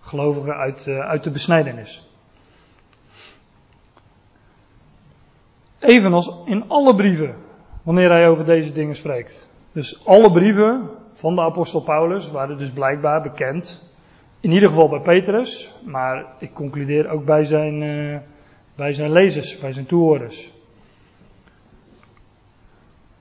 [0.00, 2.08] Gelovigen uit, uh, uit de besnijdenis.
[5.78, 7.34] Evenals in alle brieven,
[7.82, 9.48] wanneer hij over deze dingen spreekt.
[9.72, 13.90] Dus alle brieven van de apostel Paulus waren dus blijkbaar bekend.
[14.40, 18.18] In ieder geval bij Petrus, maar ik concludeer ook bij zijn, uh,
[18.74, 20.50] bij zijn lezers, bij zijn toehoorders.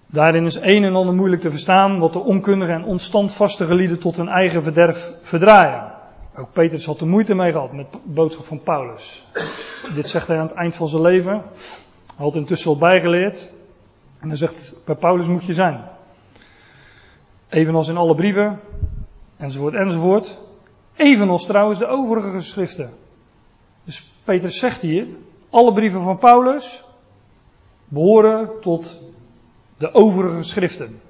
[0.05, 4.17] Daarin is een en ander moeilijk te verstaan wat de onkundige en onstandvastige lieden tot
[4.17, 5.91] hun eigen verderf verdraaien.
[6.35, 9.25] Ook Petrus had er moeite mee gehad met de boodschap van Paulus.
[9.95, 11.31] Dit zegt hij aan het eind van zijn leven.
[12.15, 13.51] Hij had intussen al bijgeleerd.
[14.21, 15.83] En hij zegt, bij Paulus moet je zijn.
[17.49, 18.59] Evenals in alle brieven,
[19.37, 20.39] enzovoort, enzovoort.
[20.95, 22.93] Evenals trouwens de overige geschriften.
[23.83, 25.07] Dus Petrus zegt hier,
[25.49, 26.83] alle brieven van Paulus
[27.87, 29.01] behoren tot
[29.77, 31.01] de overige schriften.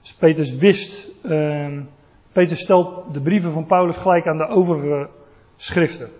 [0.00, 1.80] Dus Petrus wist, uh,
[2.32, 5.08] Petrus stelt de brieven van Paulus gelijk aan de overige
[5.56, 6.10] schriften.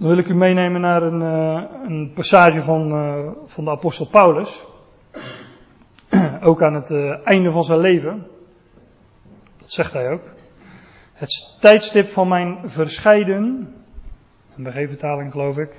[0.00, 4.06] Dan wil ik u meenemen naar een, uh, een passage van, uh, van de apostel
[4.06, 4.62] Paulus.
[6.42, 8.26] ook aan het uh, einde van zijn leven.
[9.58, 10.22] Dat zegt hij ook.
[11.12, 13.74] Het tijdstip van mijn verscheiden,
[14.56, 15.70] een vertaling geloof ik,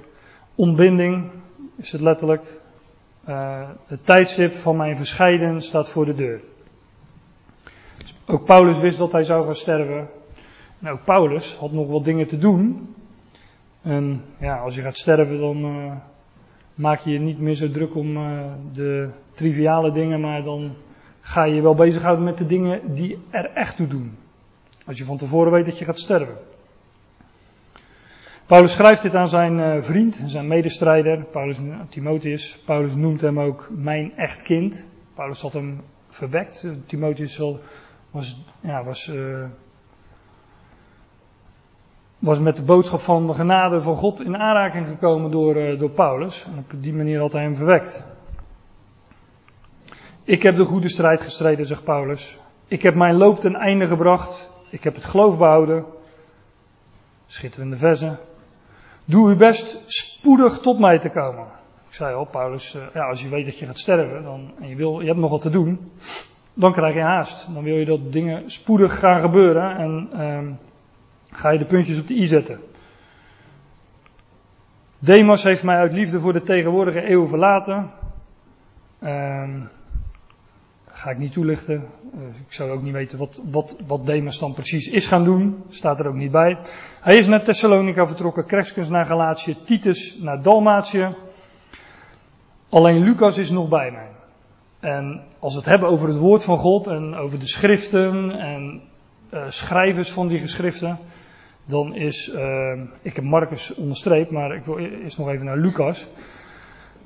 [0.56, 1.30] ontbinding
[1.76, 2.44] is het letterlijk.
[3.86, 6.42] Het tijdstip van mijn verscheiden staat voor de deur.
[8.26, 10.10] Ook Paulus wist dat hij zou gaan sterven.
[10.80, 12.96] En ook Paulus had nog wat dingen te doen.
[13.82, 15.94] En ja, als je gaat sterven, dan uh,
[16.76, 18.42] maak je je niet meer zo druk om uh,
[18.74, 20.74] de triviale dingen, maar dan
[21.22, 24.18] ga je je wel bezighouden met de dingen die er echt toe doen.
[24.86, 26.36] Als je van tevoren weet dat je gaat sterven.
[28.46, 32.60] Paulus schrijft dit aan zijn uh, vriend, zijn medestrijder, Paulus, Timotheus.
[32.66, 34.88] Paulus noemt hem ook mijn echt kind.
[35.14, 36.66] Paulus had hem verwekt.
[36.86, 37.42] Timotheus
[38.12, 39.12] was, ja, was,
[42.22, 45.90] was met de boodschap van de genade van God in aanraking gekomen door, uh, door
[45.90, 46.44] Paulus.
[46.46, 48.06] En op die manier had hij hem verwekt.
[50.24, 52.38] Ik heb de goede strijd gestreden, zegt Paulus.
[52.68, 54.50] Ik heb mijn loop ten einde gebracht.
[54.72, 55.86] Ik heb het geloof behouden.
[57.26, 58.20] Schitterende versen.
[59.06, 61.46] Doe uw best spoedig tot mij te komen.
[61.88, 64.70] Ik zei al, Paulus, uh, ja, als je weet dat je gaat sterven dan, en
[64.70, 65.92] je, wil, je hebt nog wat te doen,
[66.54, 67.54] dan krijg je haast.
[67.54, 70.60] Dan wil je dat dingen spoedig gaan gebeuren en um,
[71.32, 72.60] ga je de puntjes op de i zetten.
[75.00, 77.92] Demas heeft mij uit liefde voor de tegenwoordige eeuw verlaten.
[79.04, 79.70] Um,
[80.86, 81.88] ga ik niet toelichten.
[82.16, 85.64] Uh, ik zou ook niet weten wat, wat, wat Demas dan precies is gaan doen.
[85.70, 86.58] Staat er ook niet bij.
[87.02, 91.16] Hij is naar Thessalonica vertrokken, Crescens naar Galatië, Titus naar Dalmatië.
[92.70, 94.10] Alleen Lucas is nog bij mij.
[94.80, 98.82] En als we het hebben over het woord van God en over de schriften en
[99.34, 100.98] uh, schrijvers van die geschriften,
[101.66, 106.08] dan is, uh, ik heb Marcus onderstreept, maar ik wil eerst nog even naar Lucas.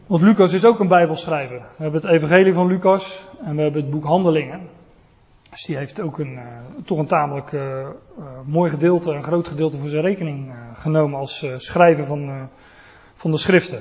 [0.07, 1.57] Want Lucas is ook een bijbelschrijver.
[1.57, 4.61] We hebben het evangelie van Lucas en we hebben het boek Handelingen.
[5.49, 6.41] Dus die heeft ook een, uh,
[6.85, 11.45] toch een tamelijk uh, uh, mooi gedeelte, een groot gedeelte voor zijn rekening genomen als
[11.55, 12.49] schrijver van,
[13.13, 13.79] van de schriften.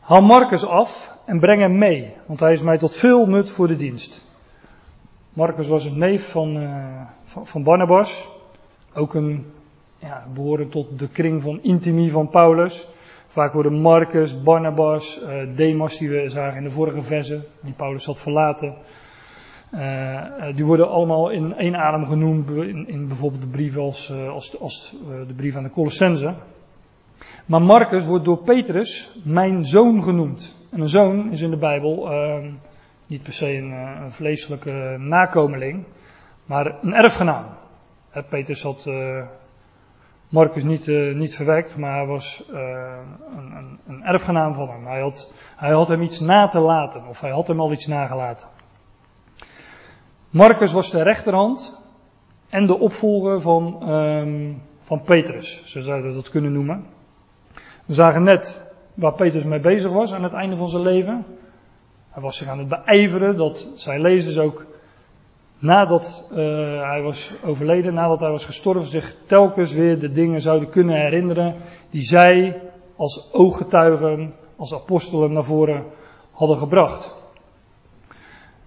[0.00, 3.68] Haal Marcus af en breng hem mee, want hij is mij tot veel nut voor
[3.68, 4.24] de dienst.
[5.32, 6.68] Marcus was een neef van,
[7.24, 8.28] van, van, Barnabas.
[8.94, 9.46] Ook een,
[9.98, 12.88] ja, behoren tot de kring van intimie van Paulus.
[13.26, 15.20] Vaak worden Marcus, Barnabas,
[15.54, 18.74] Demas, die we zagen in de vorige verse, die Paulus had verlaten.
[20.54, 22.50] die worden allemaal in één adem genoemd
[22.86, 24.12] in, bijvoorbeeld de brief als,
[24.60, 26.34] als, de brief aan de Colossense.
[27.46, 30.54] Maar Marcus wordt door Petrus mijn zoon genoemd.
[30.70, 32.36] En een zoon is in de Bijbel uh,
[33.06, 35.84] niet per se een, eh, een, vleeselijke nakomeling,
[36.44, 37.44] maar een erfgenaam.
[38.28, 39.22] Petrus had uh,
[40.28, 44.86] Marcus niet, uh, niet verwekt, maar hij was een, een, een, erfgenaam van hem.
[44.86, 47.86] Hij had, hij had hem iets na te laten, of hij had hem al iets
[47.86, 48.48] nagelaten.
[50.30, 51.78] Marcus was de rechterhand
[52.48, 56.86] en de opvolger van, um, van Petrus, zo zouden we dat kunnen noemen.
[57.86, 61.26] We zagen net waar Petrus mee bezig was aan het einde van zijn leven.
[62.10, 64.66] Hij was zich aan het beijveren dat zijn lezers ook
[65.60, 66.36] nadat uh,
[66.88, 71.54] hij was overleden, nadat hij was gestorven, zich telkens weer de dingen zouden kunnen herinneren
[71.90, 72.62] die zij
[72.96, 75.84] als ooggetuigen, als apostelen naar voren
[76.32, 77.18] hadden gebracht.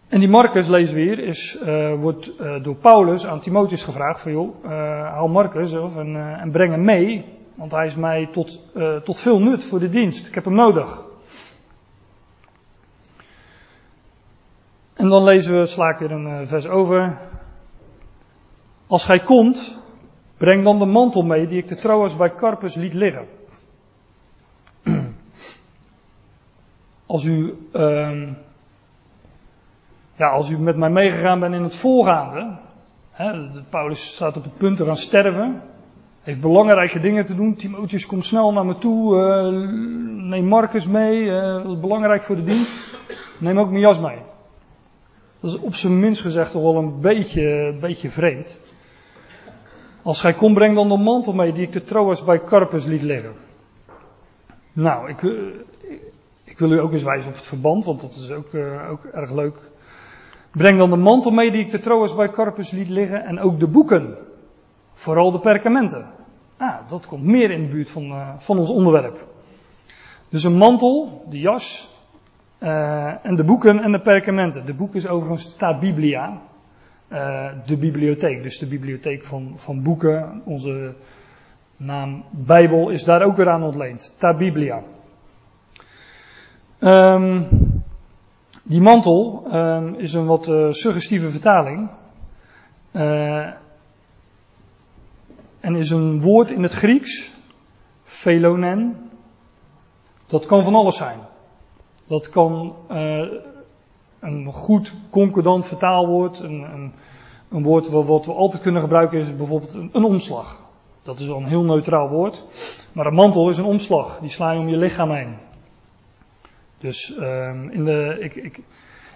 [0.07, 4.21] En die Marcus, lezen we hier, is, uh, wordt uh, door Paulus aan Timotheus gevraagd
[4.21, 4.65] van joh,
[5.03, 7.25] haal Marcus of, en, en breng hem mee
[7.55, 8.59] want hij is mij tot,
[9.03, 10.27] tot veel nut voor de dienst.
[10.27, 11.02] Ik heb hem nodig.
[15.03, 17.17] En dan lezen we, sla ik weer een uh, vers over.
[18.87, 19.77] Als gij komt,
[20.37, 23.27] breng dan de mantel mee die ik de trouwens bij Carpus liet liggen.
[27.05, 28.27] Als u, uh,
[30.15, 32.57] ja, als u met mij meegegaan bent in het voorgaande,
[33.11, 35.61] hè, Paulus staat op het punt te gaan sterven,
[36.21, 37.55] heeft belangrijke dingen te doen.
[37.55, 39.15] Timotheus komt snel naar me toe.
[39.15, 41.25] Uh, neem Marcus mee.
[41.65, 42.73] Is belangrijk voor de dienst.
[43.39, 44.31] Neem ook mijn jas mee.
[45.43, 48.59] Dat is op zijn minst gezegd toch wel een beetje, een beetje vreemd.
[50.01, 53.01] Als gij komt, breng dan de mantel mee die ik de Troas bij Carpus liet
[53.01, 53.33] leggen.
[54.73, 55.53] Nou, ik, uh,
[56.43, 58.55] ik, wil u ook eens wijzen op het verband, want dat is ook,
[58.89, 59.55] ook erg leuk.
[60.51, 63.59] Breng dan de mantel mee die ik de Troas bij Carpus liet liggen en ook
[63.59, 64.17] de boeken
[64.93, 66.09] Vooral de perkamenten.
[66.57, 69.27] Ah, dat komt meer in de buurt van, uh, van ons onderwerp.
[70.29, 71.92] Dus een mantel, de jas,
[72.63, 74.65] uh, en de boeken en de perkamenten.
[74.65, 76.41] De boek is overigens ta biblia,
[77.11, 78.43] uh, de bibliotheek.
[78.43, 80.41] Dus de bibliotheek van, van boeken.
[80.45, 80.95] Onze
[81.77, 84.15] naam Bijbel is daar ook weer aan ontleend.
[84.19, 84.81] Ta biblia.
[86.79, 87.47] Um,
[88.63, 91.89] die mantel um, is een wat suggestieve vertaling.
[95.59, 97.33] En is een woord in het Grieks,
[98.03, 99.09] velonen.
[100.27, 101.19] Dat kan van alles zijn.
[102.07, 103.23] Dat kan uh,
[104.19, 106.93] een goed concordant vertaalwoord, een, een,
[107.49, 110.61] een woord wat we altijd kunnen gebruiken is bijvoorbeeld een, omslag.
[111.03, 112.43] Dat is wel een heel neutraal woord.
[112.93, 115.35] Maar een mantel is een omslag, die sla je om je lichaam heen.
[116.77, 118.59] Dus uh, in de, ik, ik,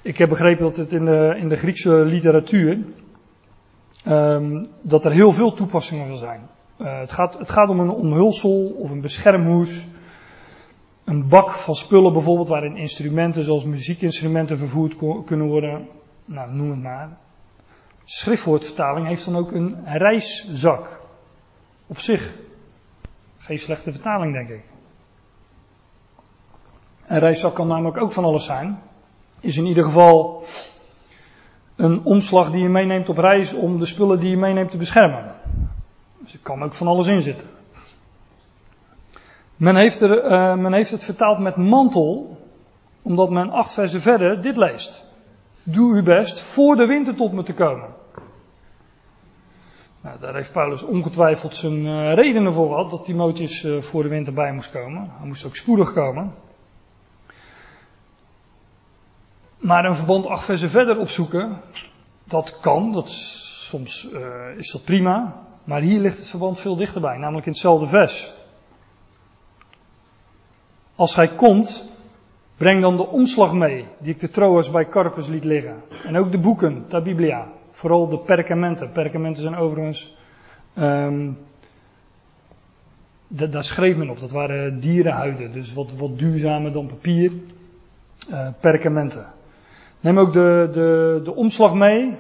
[0.02, 2.80] ik heb begrepen dat het in de, in de Griekse literatuur
[4.08, 6.50] um, dat er heel veel toepassingen van zijn.
[6.78, 9.86] Uh, het, gaat, het gaat om een omhulsel of een beschermhoes.
[11.08, 15.88] Een bak van spullen bijvoorbeeld waarin instrumenten zoals muziekinstrumenten vervoerd kunnen worden.
[16.26, 17.18] Nou, noem het maar.
[18.04, 21.02] Schriftwoordvertaling heeft dan ook een reiszak.
[21.88, 22.36] Op zich.
[23.38, 24.64] Geen slechte vertaling, denk ik.
[27.06, 28.80] Een reiszak kan namelijk ook van alles zijn.
[29.40, 30.44] Is in ieder geval
[31.76, 35.36] een omslag die je meeneemt op reis om de spullen die je meeneemt te beschermen.
[36.20, 37.57] Dus er kan ook van alles in zitten.
[39.58, 42.38] Men heeft, er, uh, men heeft het vertaald met mantel,
[43.02, 45.06] omdat men acht versen verder dit leest.
[45.64, 47.90] Doe uw best voor de winter tot me te komen.
[50.02, 54.10] Nou, daar heeft Paulus ongetwijfeld zijn uh, redenen voor gehad dat Timotheus uh, voor de
[54.10, 55.12] winter bij moest komen.
[55.18, 56.34] Hij moest ook spoedig komen.
[59.58, 61.62] Maar een verband acht versen verder opzoeken,
[62.24, 64.08] dat kan, dat, soms
[64.58, 65.46] is dat prima.
[65.64, 68.37] Maar hier ligt het verband veel dichterbij, namelijk in hetzelfde vers.
[70.98, 71.90] Als hij komt,
[72.56, 75.76] breng dan de omslag mee, die ik de Troas bij Carpus liet liggen.
[76.06, 77.48] En ook de boeken, ta Biblia.
[77.72, 78.92] Vooral de perkamenten.
[78.92, 80.18] Perkamenten zijn overigens,
[80.78, 81.38] um,
[83.28, 87.32] daar schreef men op, dat waren dierenhuiden, dus wat, wat duurzamer dan papier.
[88.30, 89.26] Uh, perkamenten.
[90.00, 92.16] Neem ook de, de, de omslag mee,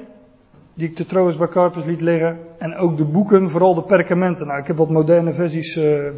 [0.73, 2.39] die ik de Troas bij Carpus liet liggen.
[2.57, 4.47] En ook de boeken, vooral de perkamenten.
[4.47, 6.09] Nou, ik heb wat moderne versies uh,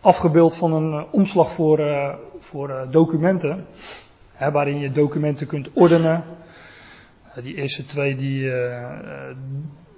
[0.00, 3.66] afgebeeld van een uh, omslag voor, uh, voor documenten.
[4.32, 6.24] Hè, waarin je documenten kunt ordenen.
[7.42, 8.52] Die eerste twee, die,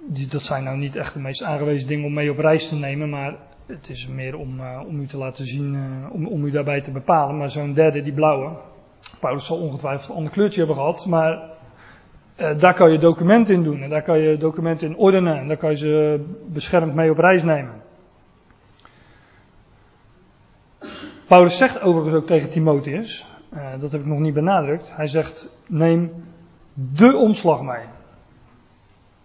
[0.07, 2.75] die, dat zijn nou niet echt de meest aangewezen dingen om mee op reis te
[2.75, 3.35] nemen, maar
[3.65, 5.77] het is meer om, om u te laten zien,
[6.11, 7.37] om, om u daarbij te bepalen.
[7.37, 8.51] Maar zo'n derde, die blauwe,
[9.19, 11.49] Paulus zal ongetwijfeld een ander kleurtje hebben gehad, maar
[12.35, 15.57] daar kan je documenten in doen en daar kan je documenten in ordenen en daar
[15.57, 17.81] kan je ze beschermd mee op reis nemen.
[21.33, 25.47] Paulus zegt overigens ook tegen Timotheus, uh, dat heb ik nog niet benadrukt, hij zegt
[25.67, 26.11] neem
[26.73, 27.83] de omslag mee.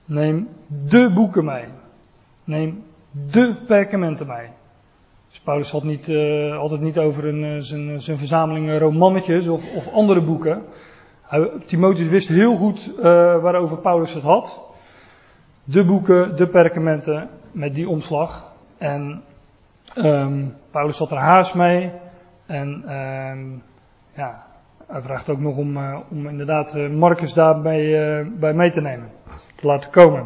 [0.05, 1.65] Neem de boeken mee.
[2.45, 4.47] Neem de perkamenten mee.
[5.29, 6.07] Dus Paulus had, niet,
[6.51, 10.63] had het niet over een, zijn, zijn verzameling romannetjes of, of andere boeken.
[11.67, 12.91] Timotheus wist heel goed
[13.43, 14.61] waarover Paulus het had.
[15.65, 18.53] De boeken, de perkamenten met die omslag.
[18.79, 19.23] En
[20.05, 21.91] um, Paulus had er haast mee.
[22.47, 23.63] En um,
[24.17, 24.47] ja,
[24.87, 28.81] hij vraagt ook nog om, uh, om inderdaad uh, Marcus daarbij uh, bij mee te
[28.81, 29.11] nemen.
[29.57, 30.25] Te laten komen.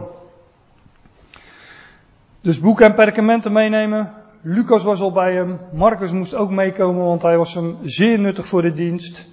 [2.41, 4.13] Dus boeken en perkamenten meenemen.
[4.41, 5.59] Lucas was al bij hem.
[5.73, 9.27] Marcus moest ook meekomen, want hij was hem zeer nuttig voor de dienst.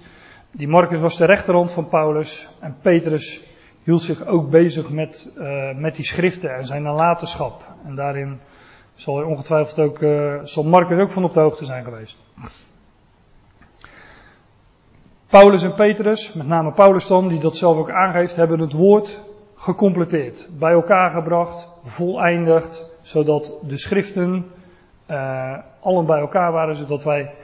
[0.52, 3.40] Die Marcus was de rechterhand van Paulus en Petrus
[3.82, 7.64] hield zich ook bezig met, uh, met die schriften en zijn nalatenschap.
[7.84, 8.40] En daarin
[9.00, 12.18] zal hij ongetwijfeld ook, uh, zal Marcus ook van op de hoogte zijn geweest.
[15.26, 19.20] Paulus en Petrus, met name Paulus dan, die dat zelf ook aangeeft, hebben het woord
[19.54, 24.46] gecompleteerd, bij elkaar gebracht, voleindigd, zodat de schriften
[25.10, 27.34] uh, allen bij elkaar waren, zodat wij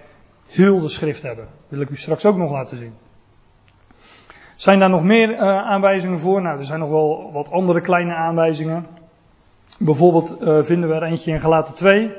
[0.47, 1.49] heel de schrift hebben.
[1.69, 2.95] Wil ik u straks ook nog laten zien.
[4.55, 6.43] Zijn daar nog meer uh, aanwijzingen voor?
[6.43, 8.87] Nou, er zijn nog wel wat andere kleine aanwijzingen.
[9.79, 12.12] Bijvoorbeeld uh, vinden we er eentje in Galaten 2.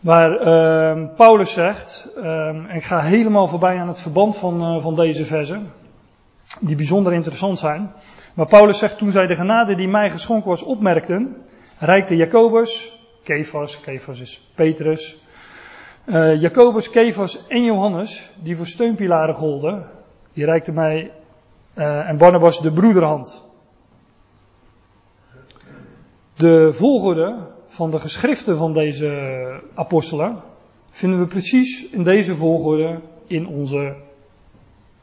[0.00, 5.24] Waar uh, Paulus zegt, en ik ga helemaal voorbij aan het verband van, van deze
[5.24, 5.72] versen.
[6.60, 7.92] Die bijzonder interessant zijn.
[8.34, 11.36] Maar Paulus zegt, toen zij de genade die mij geschonken was opmerkten,
[11.78, 15.16] reikte Jacobus, Kefas, Kefas is Petrus,
[16.06, 19.86] uh, Jacobus, Kefas en Johannes, die voor steunpilaren golden,
[20.32, 21.10] die reikten mij
[21.74, 23.44] en Barnabas de broederhand.
[26.36, 30.42] De volgorde van de geschriften van deze apostelen
[30.90, 33.94] vinden we precies in deze volgorde in onze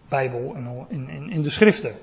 [0.10, 1.96] Bijbel en in, in, in de schriften.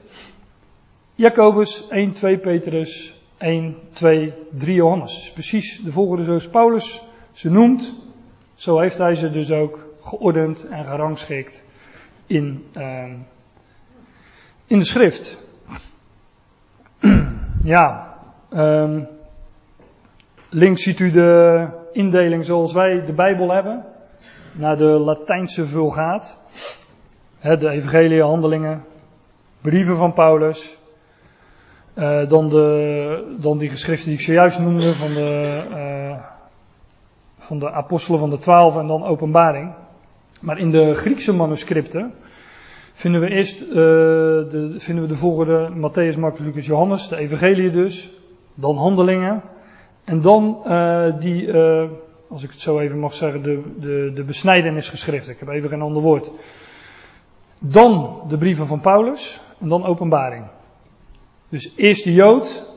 [1.15, 5.31] Jacobus 1, 2 Petrus, 1, 2, 3 Johannes.
[5.33, 7.03] Precies de volgorde zoals Paulus
[7.33, 7.95] ze noemt
[8.55, 11.65] zo heeft hij ze dus ook geordend en gerangschikt
[12.27, 13.13] in, uh,
[14.67, 15.39] in de schrift.
[17.63, 18.15] ja,
[18.53, 19.09] um,
[20.49, 23.85] links ziet u de indeling zoals wij de Bijbel hebben,
[24.53, 26.41] naar de Latijnse vulgaat.
[27.41, 28.85] de evangelie, handelingen,
[29.61, 30.77] brieven van Paulus.
[31.95, 36.23] Uh, dan, de, dan die geschriften die ik zojuist noemde van de uh,
[37.39, 39.73] van de apostelen van de twaalf en dan openbaring.
[40.41, 42.15] Maar in de Griekse manuscripten
[42.93, 47.71] vinden we eerst uh, de, vinden we de volgende Matthäus, Marcus, Lucas, Johannes, de evangelie
[47.71, 48.11] dus,
[48.55, 49.43] dan handelingen
[50.09, 51.91] en dan uh, die, uh,
[52.29, 55.33] als ik het zo even mag zeggen, de, de, de besnijdenisgeschriften.
[55.33, 56.31] Ik heb even geen ander woord.
[57.59, 60.47] Dan de brieven van Paulus en dan openbaring.
[61.49, 62.73] Dus eerst de Jood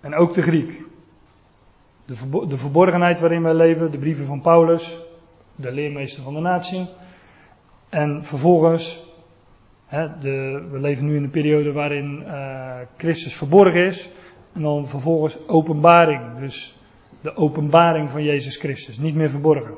[0.00, 0.86] en ook de Griek.
[2.04, 4.98] De, de verborgenheid waarin wij leven, de brieven van Paulus,
[5.54, 6.88] de leermeester van de natie.
[7.88, 9.14] En vervolgens,
[9.86, 14.10] hè, de, we leven nu in een periode waarin uh, Christus verborgen is.
[14.58, 16.76] En dan vervolgens openbaring, dus
[17.20, 19.74] de openbaring van Jezus Christus, niet meer verborgen.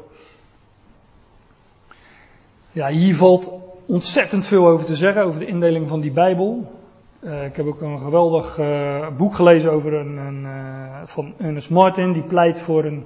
[2.73, 3.53] Ja, hier valt
[3.87, 6.73] ontzettend veel over te zeggen, over de indeling van die Bijbel.
[7.21, 11.71] Uh, ik heb ook een geweldig uh, boek gelezen over een, een uh, van Ernest
[11.71, 12.13] Martin.
[12.13, 13.05] Die pleit voor een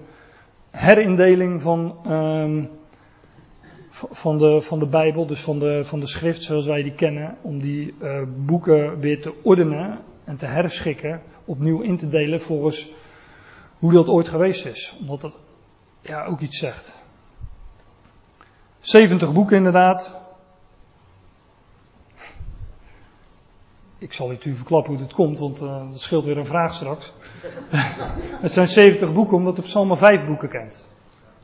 [0.70, 2.68] herindeling van, um,
[3.90, 7.36] van, de, van de Bijbel, dus van de, van de schrift zoals wij die kennen.
[7.42, 7.94] Om die
[8.46, 12.92] boeken weer te ordenen en te herschikken, opnieuw in te delen volgens
[13.78, 14.96] hoe dat ooit geweest is.
[15.00, 15.36] Omdat dat
[16.00, 17.02] ja, ook iets zegt.
[18.78, 20.22] 70 boeken inderdaad.
[23.98, 27.12] Ik zal u verklappen hoe dit komt, want uh, dat scheelt weer een vraag straks.
[28.44, 30.94] het zijn 70 boeken omdat de psalmen 5 boeken kent.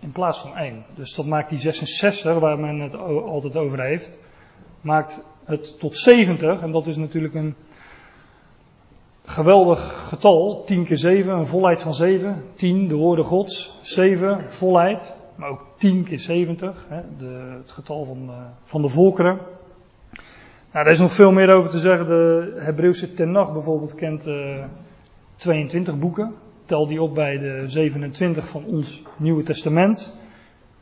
[0.00, 0.84] In plaats van 1.
[0.94, 4.18] Dus dat maakt die 66, waar men het altijd over heeft,
[4.80, 6.60] maakt het tot 70.
[6.60, 7.54] En dat is natuurlijk een
[9.30, 10.62] geweldig getal.
[10.64, 12.44] 10 keer 7, een volheid van 7.
[12.54, 13.78] 10, de woorden gods.
[13.82, 15.12] 7, volheid.
[15.34, 18.32] Maar ook 10 keer 70, hè, de, het getal van de,
[18.64, 19.38] van de volkeren.
[20.72, 22.06] Nou, daar is nog veel meer over te zeggen.
[22.06, 24.64] De Hebreeuwse Tenach bijvoorbeeld kent uh,
[25.36, 26.34] 22 boeken.
[26.64, 30.14] Tel die op bij de 27 van ons Nieuwe Testament.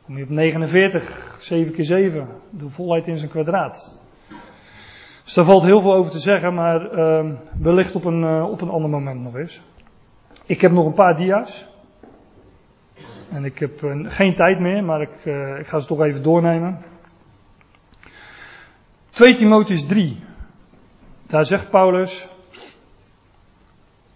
[0.05, 2.27] Kom je op 49, 7 keer 7.
[2.49, 4.08] De volheid in zijn kwadraat.
[5.29, 8.61] Dus daar valt heel veel over te zeggen, maar uh, wellicht op een, uh, op
[8.61, 9.61] een ander moment nog eens.
[10.45, 11.67] Ik heb nog een paar dia's.
[13.31, 16.23] En ik heb uh, geen tijd meer, maar ik, uh, ik ga ze toch even
[16.23, 16.81] doornemen.
[19.09, 20.23] 2 Timotheus 3.
[21.27, 22.27] Daar zegt Paulus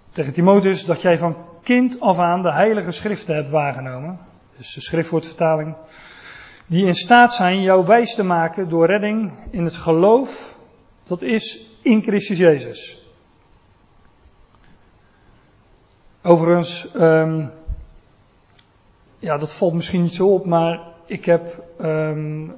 [0.09, 4.19] tegen Timotheus dat jij van kind af aan de heilige schriften hebt waargenomen.
[4.57, 5.75] Dus de schriftwoordvertaling.
[6.67, 10.52] Die in staat zijn jou wijs te maken door redding in het geloof
[11.07, 13.07] dat is in Christus Jezus.
[16.21, 17.51] Overigens, um,
[19.19, 22.55] ja, dat valt misschien niet zo op, maar ik heb, um,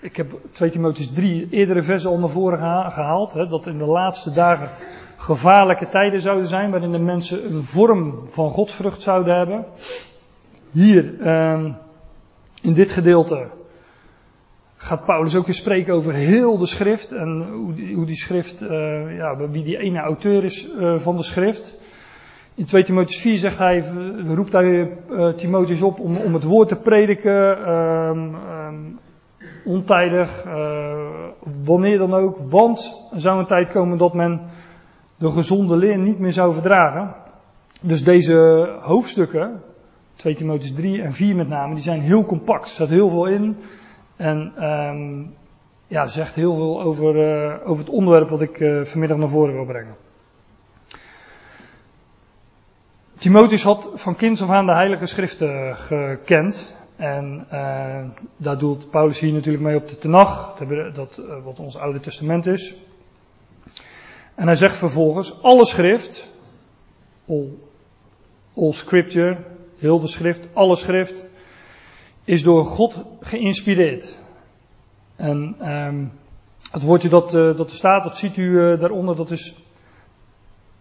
[0.00, 2.58] ik heb 2 Timotheus 3 eerdere versen al naar voren
[2.90, 3.32] gehaald.
[3.32, 4.68] Hè, dat in de laatste dagen
[5.16, 9.64] gevaarlijke tijden zouden zijn, waarin de mensen een vorm van godsvrucht zouden hebben.
[10.70, 11.76] Hier, um,
[12.60, 13.46] in dit gedeelte,
[14.84, 18.62] gaat Paulus ook weer spreken over heel de schrift en hoe die, hoe die schrift,
[18.62, 21.74] uh, ja, wie die ene auteur is uh, van de schrift.
[22.54, 23.84] In 2 Timotheus 4 zegt hij,
[24.26, 28.98] roept hij uh, Timotheus op om, om het woord te prediken, um, um,
[29.64, 30.46] ontijdig,
[31.64, 34.40] wanneer dan ook, want er zou een tijd komen dat men
[35.16, 37.14] de gezonde leer niet meer zou verdragen.
[37.80, 39.62] Dus deze hoofdstukken,
[40.16, 42.64] 2 Timotheus 3 en 4 met name, die zijn heel compact.
[42.64, 43.56] Er staat heel veel in.
[44.16, 45.34] En um,
[45.86, 49.54] ja, zegt heel veel over, uh, over het onderwerp wat ik uh, vanmiddag naar voren
[49.54, 49.96] wil brengen.
[53.18, 56.74] Timotheus had van kinds af aan de Heilige Schriften gekend.
[56.96, 58.04] En uh,
[58.36, 60.56] daar doelt Paulus hier natuurlijk mee op de Tenach,
[60.94, 62.74] dat, wat ons Oude Testament is.
[64.34, 66.28] En hij zegt vervolgens, alle schrift,
[67.28, 67.48] all,
[68.54, 69.36] all scripture,
[69.78, 71.24] heel de schrift, alle schrift,
[72.24, 74.18] is door God geïnspireerd.
[75.16, 76.12] En um,
[76.70, 79.62] het woordje dat, uh, dat er staat, dat ziet u uh, daaronder, dat is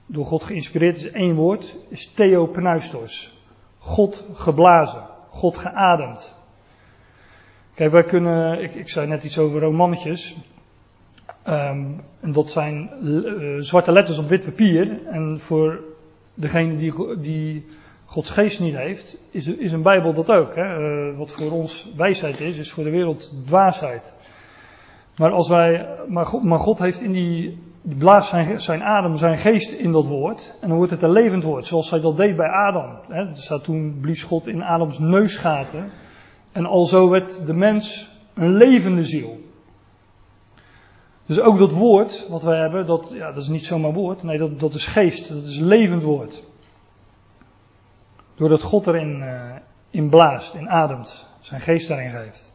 [0.06, 3.41] door God geïnspireerd, is één woord, is theopneustos.
[3.78, 6.36] God geblazen, God geademd.
[7.74, 10.36] Kijk, wij kunnen, ik, ik zei net iets over romannetjes.
[11.48, 15.08] Um, en dat zijn uh, zwarte letters op wit papier.
[15.08, 15.80] En voor
[16.34, 17.66] degene die, die
[18.14, 20.55] Gods geest niet heeft, is, is een Bijbel dat ook.
[20.55, 20.80] Hè?
[20.80, 24.14] Uh, wat voor ons wijsheid is, is voor de wereld dwaasheid.
[25.18, 29.72] Maar, als wij, maar, God, heeft in die, die blaast zijn, zijn adem, zijn geest
[29.72, 30.57] in dat woord.
[30.61, 32.97] En dan wordt het een levend woord, zoals hij dat deed bij Adam.
[33.07, 33.36] Hè?
[33.36, 35.91] Staat toen blies God in Adams neusgaten.
[36.51, 39.39] En alzo werd de mens een levende ziel.
[41.26, 44.24] Dus ook dat woord wat wij hebben, dat, ja, dat is niet zomaar woord.
[44.24, 46.43] Nee, dat, dat is geest, dat is levend woord.
[48.36, 49.56] Doordat God erin uh,
[49.90, 52.54] in blaast, in ademt, zijn geest daarin geeft.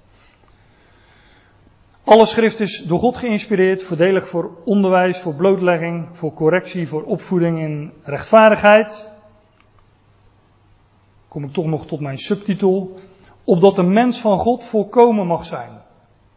[2.04, 7.58] Alle schrift is door God geïnspireerd, voordelig voor onderwijs, voor blootlegging, voor correctie, voor opvoeding
[7.58, 9.08] in rechtvaardigheid.
[11.28, 12.94] Kom ik toch nog tot mijn subtitel.
[13.44, 15.70] Opdat de mens van God volkomen mag zijn.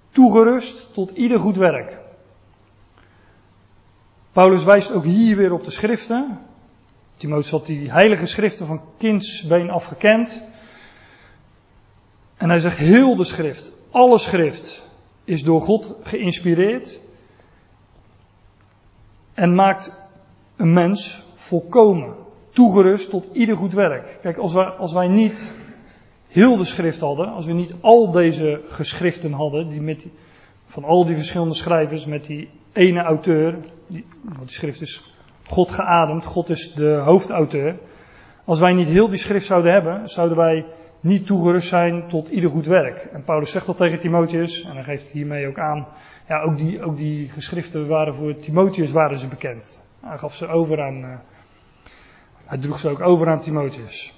[0.09, 1.97] Toegerust tot ieder goed werk.
[4.31, 6.39] Paulus wijst ook hier weer op de schriften.
[7.21, 10.43] Timotheus had die heilige schriften van kindsbeen afgekend.
[12.37, 14.87] En hij zegt heel de schrift, alle schrift
[15.23, 16.99] is door God geïnspireerd
[19.33, 20.07] en maakt
[20.55, 22.15] een mens volkomen,
[22.49, 24.17] toegerust tot ieder goed werk.
[24.21, 25.53] Kijk, als wij, als wij niet
[26.27, 30.07] heel de schrift hadden, als we niet al deze geschriften hadden, die met
[30.65, 33.57] van al die verschillende schrijvers, met die ene auteur,
[33.87, 35.13] die, want die schrift is
[35.51, 37.75] God geademd, God is de hoofdauteur.
[38.45, 40.65] Als wij niet heel die schrift zouden hebben, zouden wij
[40.99, 43.03] niet toegerust zijn tot ieder goed werk.
[43.13, 45.87] En Paulus zegt dat tegen Timotheus, en hij geeft hiermee ook aan,
[46.27, 49.81] ja, ook die, ook die geschriften waren voor Timotheus waren ze bekend.
[49.99, 51.13] Hij gaf ze over aan, uh,
[52.45, 54.13] hij droeg ze ook over aan Timotheus.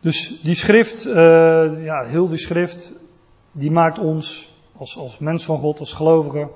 [0.00, 1.14] Dus die schrift, uh,
[1.84, 2.92] ja, heel die schrift,
[3.52, 6.50] die maakt ons als, als mens van God, als gelovigen,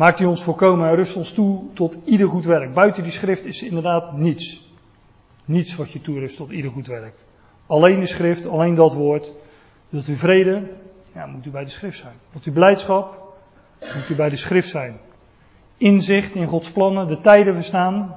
[0.00, 2.74] maakt hij ons volkomen en rust ons toe tot ieder goed werk.
[2.74, 4.72] Buiten die schrift is inderdaad niets.
[5.44, 7.14] Niets wat je toerust tot ieder goed werk.
[7.66, 9.32] Alleen de schrift, alleen dat woord.
[9.88, 10.70] Wilt u vrede?
[11.14, 12.14] Ja, moet u bij de schrift zijn.
[12.30, 13.34] Wilt u blijdschap?
[13.80, 14.98] Moet u bij de schrift zijn.
[15.76, 18.16] Inzicht in Gods plannen, de tijden verstaan.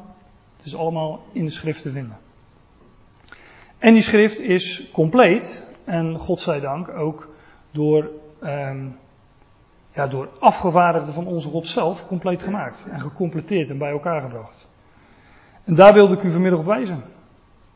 [0.58, 2.18] Het is allemaal in de schrift te vinden.
[3.78, 5.72] En die schrift is compleet.
[5.84, 7.30] En God zij dank ook
[7.72, 8.10] door
[8.44, 8.96] um,
[9.94, 14.68] ja, door afgevaardigden van onze God zelf compleet gemaakt en gecompleteerd en bij elkaar gebracht.
[15.64, 17.04] En daar wilde ik u vanmiddag op wijzen.